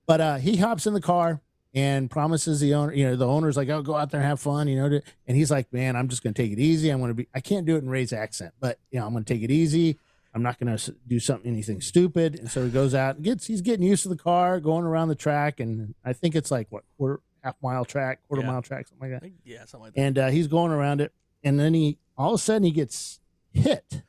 [0.06, 1.42] But uh, he hops in the car
[1.74, 4.40] and promises the owner, you know, the owner's like, "Oh, go out there and have
[4.40, 4.88] fun," you know.
[4.88, 6.90] to- And he's like, "Man, I'm just gonna take it easy.
[6.90, 7.28] I'm gonna be.
[7.36, 10.00] I can't do it in Ray's accent, but you know, I'm gonna take it easy.
[10.38, 10.78] I'm not gonna
[11.08, 13.46] do something anything stupid." And so he goes out and gets.
[13.48, 16.68] He's getting used to the car, going around the track, and I think it's like
[16.72, 18.52] what quarter half mile track, quarter Yeah.
[18.52, 20.02] mile track, something like that yeah, something like that.
[20.02, 21.12] and uh, he's going around it,
[21.44, 23.20] and then he all of a sudden he gets
[23.52, 24.04] hit,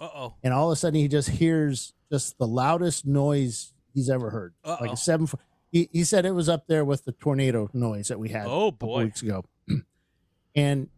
[0.00, 0.34] Uh oh.
[0.42, 4.54] and all of a sudden he just hears just the loudest noise he's ever heard.
[4.64, 4.92] Like Uh-oh.
[4.92, 5.26] a seven.
[5.26, 8.46] foot- He, he said it was up there with the tornado noise that we had
[8.46, 9.04] Oh, boy.
[9.04, 9.44] weeks ago,
[10.54, 10.88] and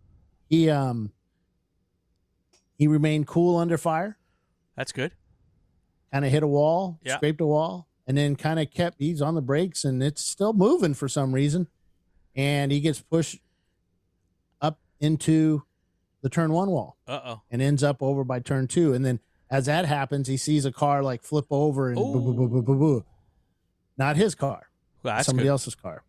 [0.49, 1.13] he um
[2.77, 4.17] he remained cool under fire.
[4.77, 5.13] That's good.
[6.13, 7.17] Kind of hit a wall, Yeah.
[7.17, 8.97] scraped a wall, and then kind of kept.
[9.01, 11.69] He's on the brakes, and it's still moving for some reason,
[12.37, 13.41] and he gets pushed
[14.61, 15.63] up into
[16.23, 17.43] the turn one wall Uh oh.
[17.51, 18.95] and ends up over by turn two.
[18.95, 19.21] And then
[19.51, 22.63] as that happens, he sees a car like flip over and boo, boo, boo, boo,
[22.63, 23.05] boo, boo.
[23.99, 24.69] not his car,
[25.03, 25.51] Well, somebody good.
[25.51, 26.03] else's car.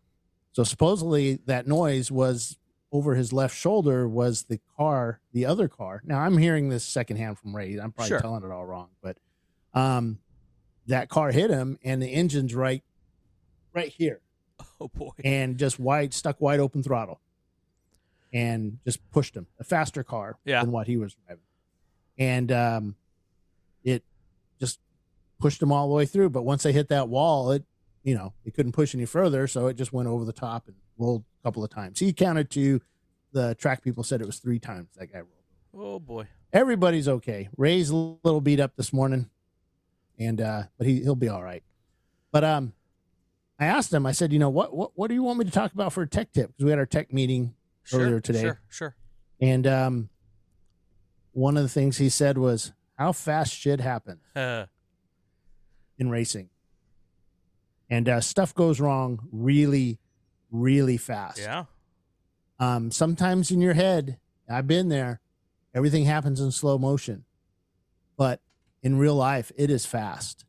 [0.52, 2.56] So supposedly that noise was
[2.96, 6.02] over his left shoulder was the car, the other car.
[6.04, 7.76] Now I'm hearing this secondhand from Ray.
[7.76, 8.20] I'm probably Sure.
[8.20, 9.16] telling it all wrong, but
[9.74, 10.18] um,
[10.86, 12.82] that car hit him and the engine's right,
[13.74, 14.20] right here
[14.80, 15.10] Oh boy.
[15.24, 17.20] and just wide stuck wide open throttle
[18.32, 20.62] and just pushed him a faster car Yeah.
[20.62, 21.42] than what he was driving
[22.18, 22.96] and um
[23.84, 24.02] it
[24.58, 24.80] just
[25.38, 27.64] pushed him all the way through but once they hit that wall it
[28.02, 30.76] you know it couldn't push any further so it just went over the top and
[30.98, 32.80] rolled couple of times he counted to
[33.32, 35.30] the track people said it was three times that guy rolled
[35.78, 36.26] Oh boy.
[36.52, 37.48] everybody's okay.
[37.56, 39.28] Ray's a little beat up this morning,
[40.18, 41.62] and uh, but he he'll be all right.
[42.32, 42.72] But um,
[43.60, 44.06] I asked him.
[44.06, 46.02] I said, you know what what what do you want me to talk about for
[46.02, 46.48] a tech tip?
[46.48, 48.00] Because we had our tech meeting Sure.
[48.00, 48.60] earlier today, Sure.
[48.68, 48.96] Sure.
[49.40, 50.08] and um,
[51.32, 54.64] one of the things he said was how fast shit happens Uh,
[55.98, 56.48] in racing,
[57.90, 59.98] and uh, stuff goes wrong really,
[60.60, 61.38] really fast.
[61.38, 61.64] yeah.
[62.58, 65.20] um, sometimes in your head, I've been there,
[65.74, 67.24] everything happens in slow motion,
[68.16, 68.40] but
[68.82, 70.44] in real life, it is fast.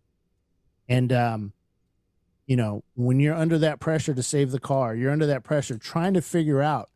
[0.88, 1.53] And, um,
[2.45, 5.78] you know, when you're under that pressure to save the car, you're under that pressure
[5.78, 6.89] trying to figure out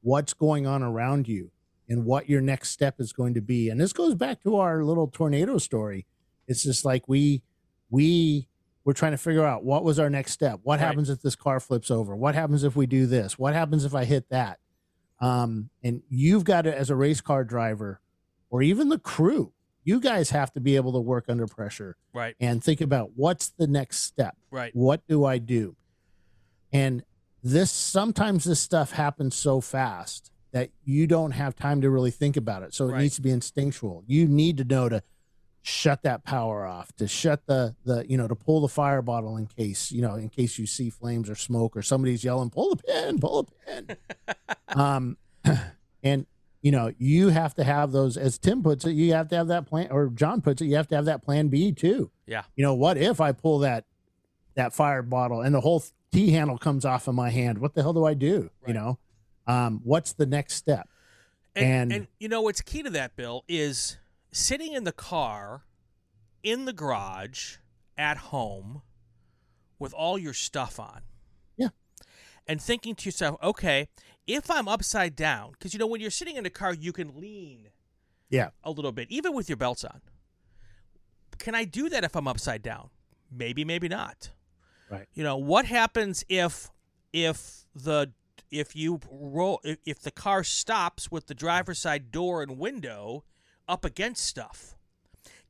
[0.00, 1.50] what's going on around you
[1.88, 3.68] and what your next step is going to be.
[3.68, 6.06] And this goes back to our little tornado story.
[6.48, 7.42] It's just like we,
[7.90, 8.47] we,
[8.88, 10.60] we're trying to figure out what was our next step.
[10.62, 10.86] What Right.
[10.86, 12.16] happens if this car flips over?
[12.16, 13.38] What happens if we do this?
[13.38, 14.60] What happens if I hit that?
[15.20, 18.00] Um, and you've got to, as a race car driver,
[18.48, 19.52] or even the crew,
[19.84, 22.34] you guys have to be able to work under pressure Right.
[22.40, 24.38] and think about what's the next step.
[24.50, 24.74] Right.
[24.74, 25.76] What do I do?
[26.72, 27.04] And
[27.42, 32.38] this sometimes this stuff happens so fast that you don't have time to really think
[32.38, 32.72] about it.
[32.72, 33.02] So it Right.
[33.02, 34.02] needs to be instinctual.
[34.06, 35.02] You need to know to
[35.68, 39.36] shut that power off, to shut the the you know, to pull the fire bottle
[39.36, 42.74] in case, you know, in case you see flames or smoke or somebody's yelling, pull
[42.74, 43.96] the pin, pull the pin.
[44.68, 45.16] um
[46.02, 46.26] and
[46.62, 49.48] you know, you have to have those as Tim puts it, you have to have
[49.48, 52.42] that plan or John puts it, you have to have that plan B too Yeah.
[52.56, 53.84] you know what if i pull that
[54.56, 57.82] that fire bottle and the whole t handle comes off of my hand what the
[57.82, 58.68] hell do i do Right.
[58.68, 58.98] you know
[59.46, 60.88] um what's the next step
[61.54, 63.96] And, And- and you know what's key to that, Bill, is
[64.38, 65.64] sitting in the car,
[66.42, 67.56] in the garage,
[67.96, 68.82] at home,
[69.78, 71.02] with all your stuff on.
[71.56, 71.68] Yeah.
[72.46, 73.88] And thinking to yourself, okay,
[74.26, 77.18] if I'm upside down, because you know when you're sitting in a car, you can
[77.20, 77.68] lean
[78.30, 80.00] yeah a little bit, even with your belts on.
[81.38, 82.90] Can I do that if I'm upside down?
[83.30, 84.30] Maybe, maybe not.
[84.90, 85.06] Right.
[85.14, 86.70] You know what happens if
[87.12, 88.12] if the
[88.50, 93.24] if you roll if, if the car stops with the driver's side door and window
[93.68, 94.74] up against stuff?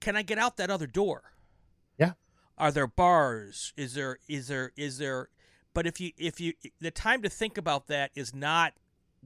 [0.01, 1.33] Can I get out that other door?
[1.99, 2.13] Yeah.
[2.57, 3.73] Are there bars?
[3.77, 5.29] Is there is there is there
[5.75, 8.75] but if you if you the time to think about that is not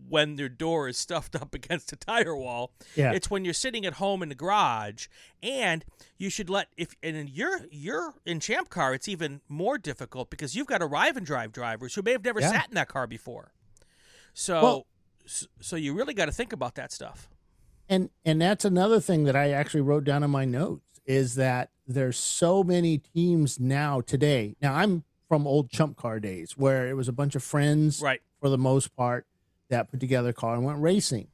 [0.09, 2.73] when their door is stuffed up against a tire wall.
[2.97, 3.13] Yeah.
[3.13, 5.07] It's when you're sitting at home in the garage
[5.43, 5.85] and
[6.19, 10.31] you should let if and in your you're in champ car it's even more difficult
[10.31, 12.51] because you've got arrive and drive drivers who may have never Yeah.
[12.51, 13.53] sat in that car before.
[14.35, 14.87] So Well-
[15.61, 17.31] so you really got to think about that stuff.
[17.93, 21.71] And and that's another thing that i actually wrote down in my notes is that
[21.87, 26.95] there's so many teams now today now i'm from old chump car days where it
[26.95, 28.21] was a bunch of friends Right.
[28.41, 29.27] for the most part
[29.69, 31.29] that put together a car and went racing.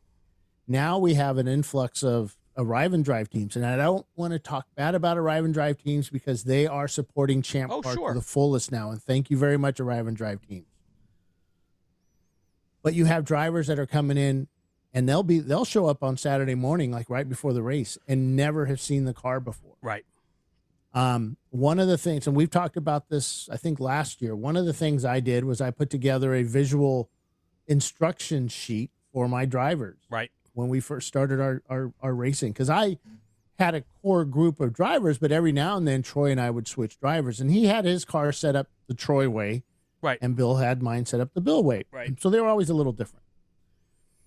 [0.68, 4.38] Now we have an influx of arrive and drive teams, and I don't want to
[4.38, 8.08] talk bad about arrive and drive teams because they are supporting Champ Oh, Car sure.
[8.12, 10.66] to the fullest now, and thank you very much, arrive and drive teams.
[12.82, 14.46] But you have drivers that are coming in,
[14.94, 18.34] and they'll be they'll show up on Saturday morning, like right before the race, and
[18.36, 19.74] never have seen the car before.
[19.82, 20.04] Right.
[20.94, 24.34] Um, one of the things, and we've talked about this, I think last year.
[24.34, 27.10] One of the things I did was I put together a visual
[27.66, 30.30] instruction sheet for my drivers Right.
[30.54, 32.98] when we first started our our, our racing because I
[33.58, 36.66] had a core group of drivers, but every now and then Troy and I would
[36.68, 39.64] switch drivers, and he had his car set up the Troy way,
[40.00, 40.18] Right.
[40.22, 42.20] and Bill had mine set up the Bill way, Right.
[42.20, 43.24] So they were always a little different.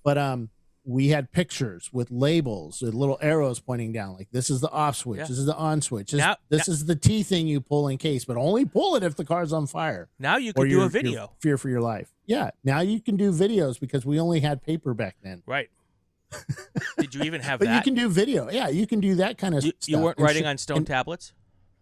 [0.04, 0.50] But um,
[0.84, 4.96] we had pictures with labels with little arrows pointing down like this is the off
[4.96, 5.26] switch Yeah.
[5.28, 8.00] this is the on switch this, Now- this is the t thing you pull in
[8.00, 10.90] case but only pull it if the car's on fire Now you can do a
[10.90, 11.34] video.
[11.40, 14.96] fear for your life yeah now you can do videos because we only had paper
[14.96, 15.70] back then Right.
[16.98, 17.76] Did you even have but that?
[17.76, 20.18] you can do video yeah you can do that kind of you, stuff you weren't
[20.18, 21.32] And writing sh- on stone and- tablets?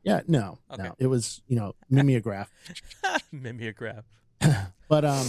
[0.03, 0.83] yeah no Okay.
[0.83, 2.51] no it was you know mimeograph
[3.31, 4.03] Mimeograph.
[4.89, 5.25] But um,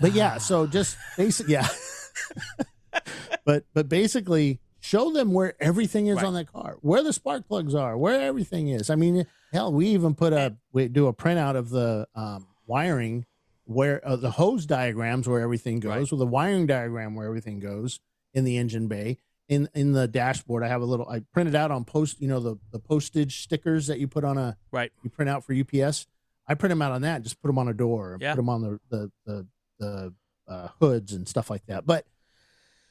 [0.00, 0.38] but yeah.
[0.38, 1.66] So just basic, yeah.
[3.44, 6.24] but but basically, show them where everything is Right.
[6.26, 8.90] on that car, where the spark plugs are, where everything is.
[8.90, 13.26] I mean, hell, we even put a we do a printout of the um, wiring
[13.64, 16.12] where uh, the hose diagrams where everything goes, Right.
[16.12, 18.00] with a wiring diagram where everything goes
[18.34, 19.18] in the engine bay.
[19.48, 21.08] In in the dashboard, I have a little.
[21.08, 24.38] I printed out on post, you know, the the postage stickers that you put on
[24.38, 24.92] a Right.
[25.02, 26.06] you print out for UPS.
[26.46, 28.32] I print them out on that, just put them on a door, Yeah.
[28.34, 29.46] put them on the the the,
[29.80, 30.14] the
[30.46, 31.86] uh, hoods and stuff like that.
[31.86, 32.06] But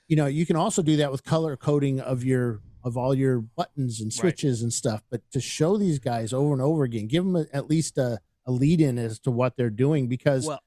[0.08, 3.40] you know, you can also do that with color coding of your of all your
[3.40, 4.14] buttons and Right.
[4.20, 5.04] switches and stuff.
[5.10, 8.20] But to show these guys over and over again, give them a, at least a,
[8.46, 10.62] a lead in as to what they're doing because Well,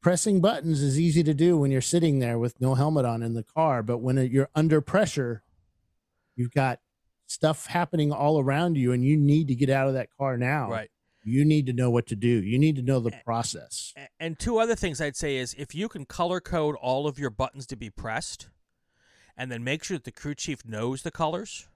[0.00, 3.34] pressing buttons is easy to do when you're sitting there with no helmet on in
[3.34, 3.82] the car.
[3.82, 5.42] But when you're under pressure,
[6.34, 6.80] you've got
[7.26, 10.70] stuff happening all around you, and you need to get out of that car now
[10.70, 10.90] right.
[11.28, 12.28] You need to know what to do.
[12.42, 13.92] You need to know the process.
[14.18, 17.30] And two other things I'd say is if you can color code all of your
[17.30, 18.48] buttons to be pressed,
[19.36, 21.68] and then make sure that the crew chief knows the colors,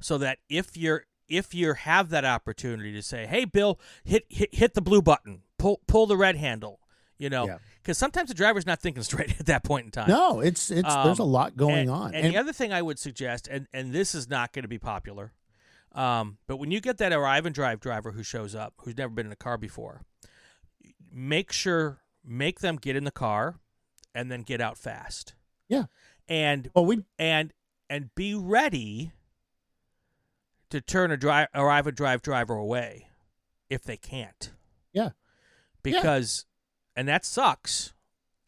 [0.00, 4.54] so that if you're if you have that opportunity to say, "Hey, Bill, hit hit,
[4.54, 6.80] hit the blue button, pull pull the red handle,"
[7.16, 7.58] you know, Yeah.
[7.80, 10.08] because sometimes the driver's not thinking straight at that point in time.
[10.08, 12.14] No, it's it's there's a Um, lot going and, on.
[12.14, 14.78] And, the other thing I would suggest, and, and this is not going to be
[14.78, 15.32] popular,
[15.94, 19.12] um, but when you get that arrive and drive driver who shows up, who's never
[19.12, 20.02] been in a car before,
[21.12, 23.56] make sure make them get in the car
[24.14, 25.34] and then get out fast.
[25.68, 25.84] Yeah.
[26.28, 27.52] And well, we and
[27.90, 29.12] and be ready
[30.70, 33.08] to turn a drive arrive and drive driver away
[33.68, 34.52] if they can't.
[34.92, 35.10] Yeah.
[35.82, 36.46] Because
[36.96, 37.92] and that sucks.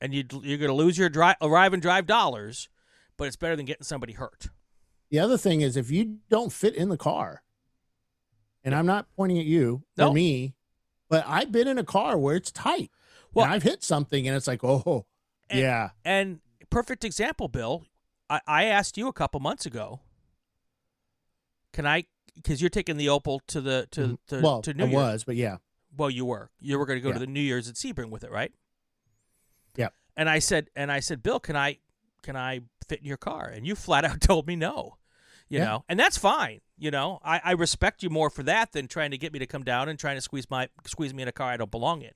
[0.00, 2.68] And you you're going to lose your drive arrive and drive dollars,
[3.16, 4.48] but it's better than getting somebody hurt.
[5.10, 7.42] The other thing is if you don't fit in the car,
[8.64, 10.08] and I'm not pointing at you No.
[10.08, 10.54] or me,
[11.08, 12.90] but I've been in a car where it's tight.
[13.32, 15.06] Well- and I've hit something and it's like, oh,
[15.50, 16.40] And- yeah, And
[16.70, 17.84] perfect example, Bill.
[18.30, 20.00] I, I asked you a couple months ago.
[21.72, 22.04] Can I?
[22.34, 24.18] Because you're taking the Opel to the to Mhm.
[24.28, 24.94] to, well, to New I Year's.
[24.96, 25.58] was, but yeah,
[25.96, 26.50] Well, you were.
[26.58, 28.52] You were going to go to the New Year's at Sebring with it, right?
[29.76, 29.90] Yeah.
[30.16, 31.78] And I said, and I said, Bill, can I
[32.24, 33.46] can I fit in your car?
[33.46, 34.96] And you flat out told me no.
[35.48, 35.64] You Yeah.
[35.66, 36.60] know, and that's fine.
[36.76, 39.46] You know, I, I respect you more for that than trying to get me to
[39.46, 42.02] come down and trying to squeeze my squeeze me in a car I don't belong
[42.02, 42.10] in.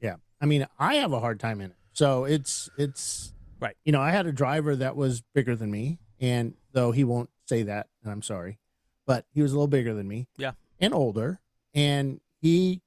[0.00, 0.16] yeah.
[0.40, 3.76] I mean, I have a hard time in it, so it's it's Right.
[3.84, 7.30] You know, I had a driver that was bigger than me, and though he won't
[7.46, 8.58] say that, and I'm sorry,
[9.06, 10.26] but he was a little bigger than me.
[10.36, 10.52] Yeah.
[10.80, 11.40] and older,
[11.74, 12.80] and he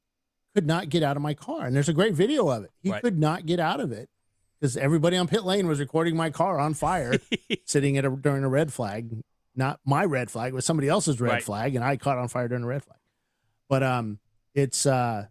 [0.53, 1.66] could not get out of my car.
[1.66, 2.72] And there's a great video of it.
[2.82, 3.01] He Right.
[3.01, 4.10] could not get out of it
[4.60, 7.16] because everybody on pit lane was recording my car on fire,
[7.66, 9.22] sitting at a, during a red flag.
[9.56, 11.43] Not my red flag, it was somebody else's red Right.
[11.43, 12.99] flag, and I caught on fire during a red flag.
[13.70, 14.20] But um,
[14.53, 15.28] it's uh,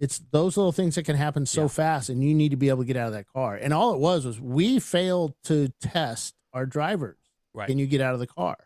[0.00, 1.68] it's those little things that can happen so Yeah.
[1.68, 3.56] fast, and you need to be able to get out of that car.
[3.56, 7.18] And all it was was we failed to test our drivers.
[7.52, 7.66] Right.
[7.68, 8.56] Can you get out of the car?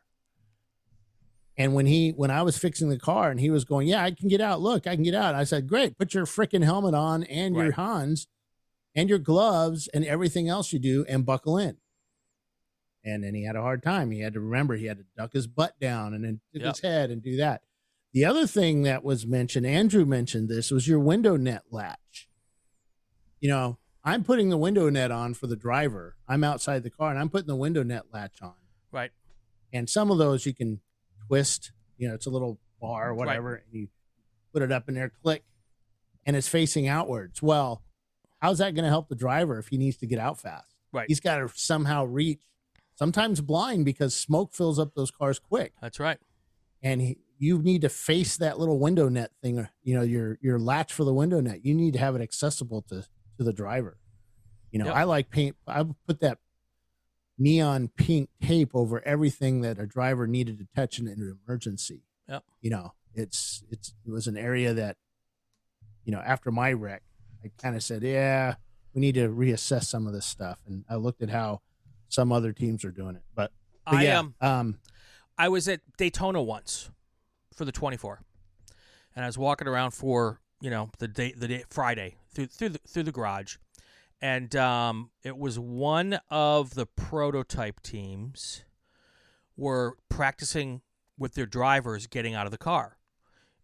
[1.57, 4.13] And when he when I was fixing the car and he was going, Yeah, I
[4.13, 4.61] can get out.
[4.61, 5.35] Look, I can get out.
[5.35, 7.75] I said, Great, put your freaking helmet on and your Right.
[7.75, 8.29] Hans
[8.95, 11.77] and your gloves and everything else you do and buckle in.
[13.05, 14.11] And then he had a hard time.
[14.11, 16.63] He had to remember he had to duck his butt down and then Yep.
[16.75, 17.63] his head and do that.
[18.13, 22.29] The other thing that was mentioned, Andrew mentioned this, was your window net latch.
[23.41, 26.17] You know, I'm putting the window net on for the driver.
[26.27, 28.55] I'm outside the car and I'm putting the window net latch on
[28.91, 29.11] right.
[29.73, 30.81] and some of those you can
[31.27, 33.89] twist you know it's a little bar or whatever and you
[34.53, 35.45] put it up in there click
[36.25, 37.83] and it's facing outwards well
[38.41, 41.07] how's that going to help the driver if he needs to get out fast Right.
[41.09, 42.41] he's got to somehow reach
[42.97, 46.19] sometimes blind because smoke fills up those cars quick That's right.
[46.83, 50.39] and he, you need to face that little window net thing or, you know your
[50.41, 53.03] your latch for the window net you need to have it accessible to
[53.37, 53.99] to the driver
[54.73, 54.95] you know Yep.
[54.97, 56.39] i like paint i put that
[57.39, 62.43] neon pink tape over everything that a driver needed to touch in an emergency Yep.
[62.61, 64.97] you know it's it's it was an area that
[66.05, 67.03] you know after my wreck
[67.45, 68.55] i kind of said yeah
[68.95, 70.61] we need to reassess some of this stuff.
[70.67, 71.61] And i looked at how
[72.09, 73.23] some other teams are doing it.
[73.35, 73.53] But,
[73.85, 74.79] but I yeah, um um
[75.37, 76.91] I was at Daytona once
[77.55, 78.23] for the 24,
[79.15, 82.71] and I was walking around for you know the day the day Friday through through
[82.71, 83.57] the, through the garage,
[84.21, 88.65] and um, it was one of the prototype teams
[89.57, 90.81] were practicing
[91.17, 92.97] with their drivers getting out of the car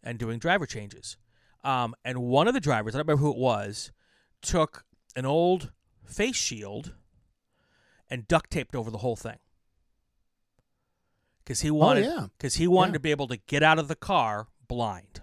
[0.03, 1.17] and doing driver changes.
[1.65, 3.91] Um, and one of the drivers, I don't remember who it was,
[4.41, 4.85] took
[5.15, 5.71] an old
[6.05, 6.93] face shield
[8.09, 9.37] and duct taped over the whole thing
[11.43, 12.27] because he wanted Oh, yeah.
[12.37, 12.93] because he wanted Yeah.
[12.93, 15.21] to be able to get out of the car blind.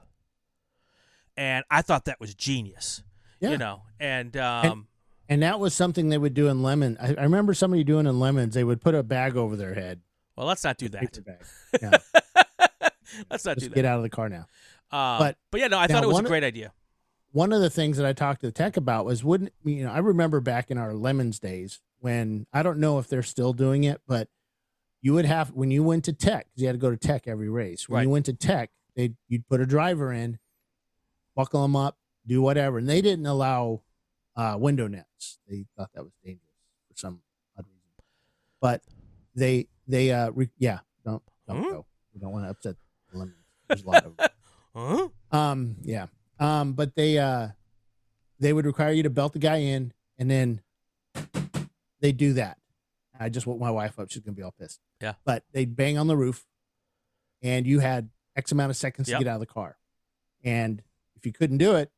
[1.36, 3.02] And I thought that was genius.
[3.40, 3.50] Yeah.
[3.50, 4.86] You know, and um,
[5.28, 6.96] And that was something they would do in lemon.
[7.00, 8.54] I, I remember somebody doing in lemons.
[8.54, 10.00] They would put a bag over their head.
[10.36, 11.18] well, let's not do that.
[11.80, 11.98] Yeah,
[13.30, 13.74] let's not do that.
[13.74, 14.46] get out of the car now.
[14.92, 16.72] Um, but- but yeah, no, I thought it was a great idea.
[17.32, 19.90] One of the things that I talked to the tech about was wouldn't you know
[19.90, 23.84] I remember back in our lemons days when I don't know if they're still doing
[23.84, 24.28] it, but
[25.00, 27.48] you would have when you went to tech you had to go to tech every
[27.48, 27.88] race.
[27.88, 28.02] When Right.
[28.02, 30.38] you went to tech, they you'd put a driver in,
[31.34, 33.80] buckle them up, do whatever, and they didn't allow
[34.36, 35.38] uh, window nets.
[35.48, 36.42] They thought that was dangerous
[36.90, 37.22] for some
[37.58, 38.04] odd reason.
[38.60, 38.82] But
[39.34, 41.70] they they uh re- yeah don't don't Hmm?
[41.70, 41.86] go.
[42.12, 42.76] We don't want to upset
[43.10, 43.36] the lemons.
[43.68, 44.16] There's a lot of.
[44.74, 45.08] Huh?
[45.30, 46.06] Um, yeah.
[46.38, 47.48] Um, but they uh
[48.40, 50.60] they would require you to belt the guy in and then
[52.00, 52.58] they do that.
[53.18, 54.80] I just woke my wife up, she's gonna be all pissed.
[55.00, 55.14] Yeah.
[55.24, 56.44] But they'd bang on the roof
[57.42, 59.18] and you had X amount of seconds Yep.
[59.18, 59.76] to get out of the car.
[60.42, 60.82] And
[61.16, 61.90] if you couldn't do it,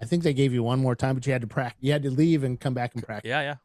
[0.00, 2.02] I think they gave you one more time, but you had to practice you had
[2.02, 3.28] to leave and come back and practice.
[3.28, 3.56] Yeah, yeah.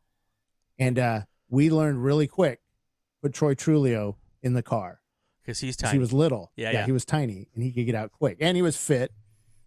[0.80, 2.62] And uh we learned really quick,
[3.22, 5.01] put Troy Trulio in the car.
[5.48, 5.93] Because he's tiny.
[5.93, 6.52] He was little.
[6.58, 6.86] Yeah, yeah.
[6.86, 8.36] He was tiny and he could get out quick.
[8.41, 9.14] And he was fit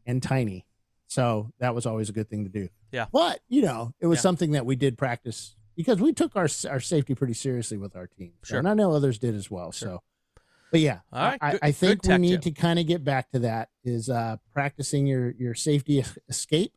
[0.07, 0.66] and tiny.
[1.07, 2.68] So that was always a good thing to do.
[2.93, 3.07] Yeah.
[3.11, 4.22] But, you know, it was Yeah.
[4.22, 8.07] something that we did practice because we took our our safety pretty seriously with our
[8.07, 8.35] team.
[8.45, 8.59] So, Sure.
[8.59, 9.72] And I know others did as well.
[9.72, 9.89] Sure.
[9.89, 10.03] So
[10.70, 11.39] but yeah, All right.
[11.41, 12.55] I, Good- I think we need tip.
[12.55, 16.72] to kind of get back to that is uh, practicing your your safety escape,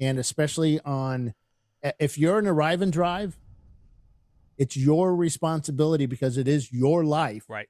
[0.00, 1.34] and especially on
[2.00, 3.38] if you're an arrive and drive,
[4.58, 7.68] it's your responsibility because it is your life Right.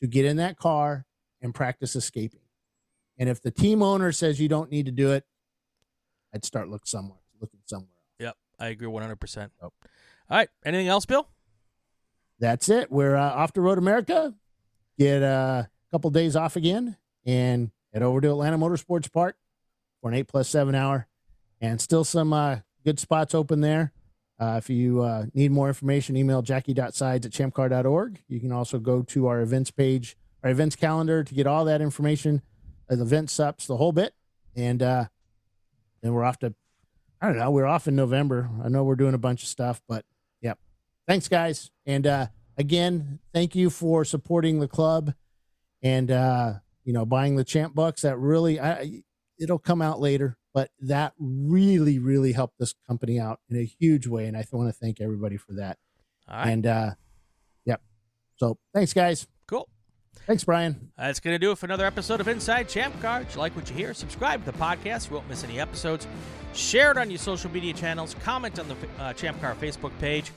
[0.00, 1.06] To get in that car
[1.40, 2.40] and practice escaping.
[3.18, 5.24] And if the team owner says you don't need to do it,
[6.34, 7.88] I'd start look somewhere looking somewhere.
[8.18, 8.36] Yep.
[8.58, 9.36] I agree 100%.
[9.36, 9.50] Yep.
[9.62, 9.70] All
[10.30, 10.48] right.
[10.64, 11.28] Anything else, Bill?
[12.38, 12.90] That's it.
[12.90, 14.34] We're uh, off to Road America.
[14.98, 19.36] Get uh, a couple days off again and head over to Atlanta Motorsports Park
[20.00, 21.06] for an eight plus seven hour.
[21.60, 23.92] And still some uh, good spots open there.
[24.38, 28.22] Uh, if you uh, need more information, email jackie.sides at champcar.org.
[28.28, 31.80] You can also go to our events page, our events calendar to get all that
[31.80, 32.42] information,
[32.90, 34.14] uh, the event sups, the whole bit.
[34.54, 35.06] And uh,
[36.02, 36.54] then we're off to,
[37.20, 38.50] I don't know, we're off in November.
[38.62, 40.04] I know we're doing a bunch of stuff, but
[40.42, 40.58] yep.
[41.08, 41.70] Thanks, guys.
[41.86, 42.26] And uh,
[42.58, 45.14] again, thank you for supporting the club
[45.82, 48.02] and, uh, you know, buying the champ bucks.
[48.02, 49.02] That really, I,
[49.38, 54.06] it'll come out later, but that really, really helped this company out in a huge
[54.06, 54.24] way.
[54.24, 55.76] And I want to thank everybody for that.
[56.26, 56.48] All right.
[56.48, 56.90] And, uh,
[57.66, 57.82] yep.
[58.36, 59.26] So thanks, guys.
[59.46, 59.68] cool.
[60.26, 60.92] Thanks, Brian.
[60.96, 63.20] That's going to do it for another episode of Inside Champ Car.
[63.20, 65.10] If you like what you hear, subscribe to the podcast.
[65.10, 66.06] You won't miss any episodes.
[66.54, 68.16] Share it on your social media channels.
[68.24, 70.32] Comment on the uh, Champ Car Facebook page.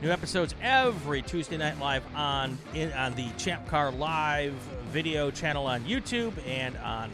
[0.00, 4.52] New episodes every Tuesday night live on in, on the Champ Car Live
[4.92, 7.10] video channel on YouTube and on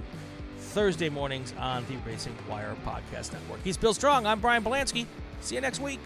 [0.72, 3.60] Thursday mornings on the Racing Wire Podcast Network.
[3.62, 4.26] He's Bill Strong.
[4.26, 5.04] I'm Brian Bielanski.
[5.42, 6.00] See you next week.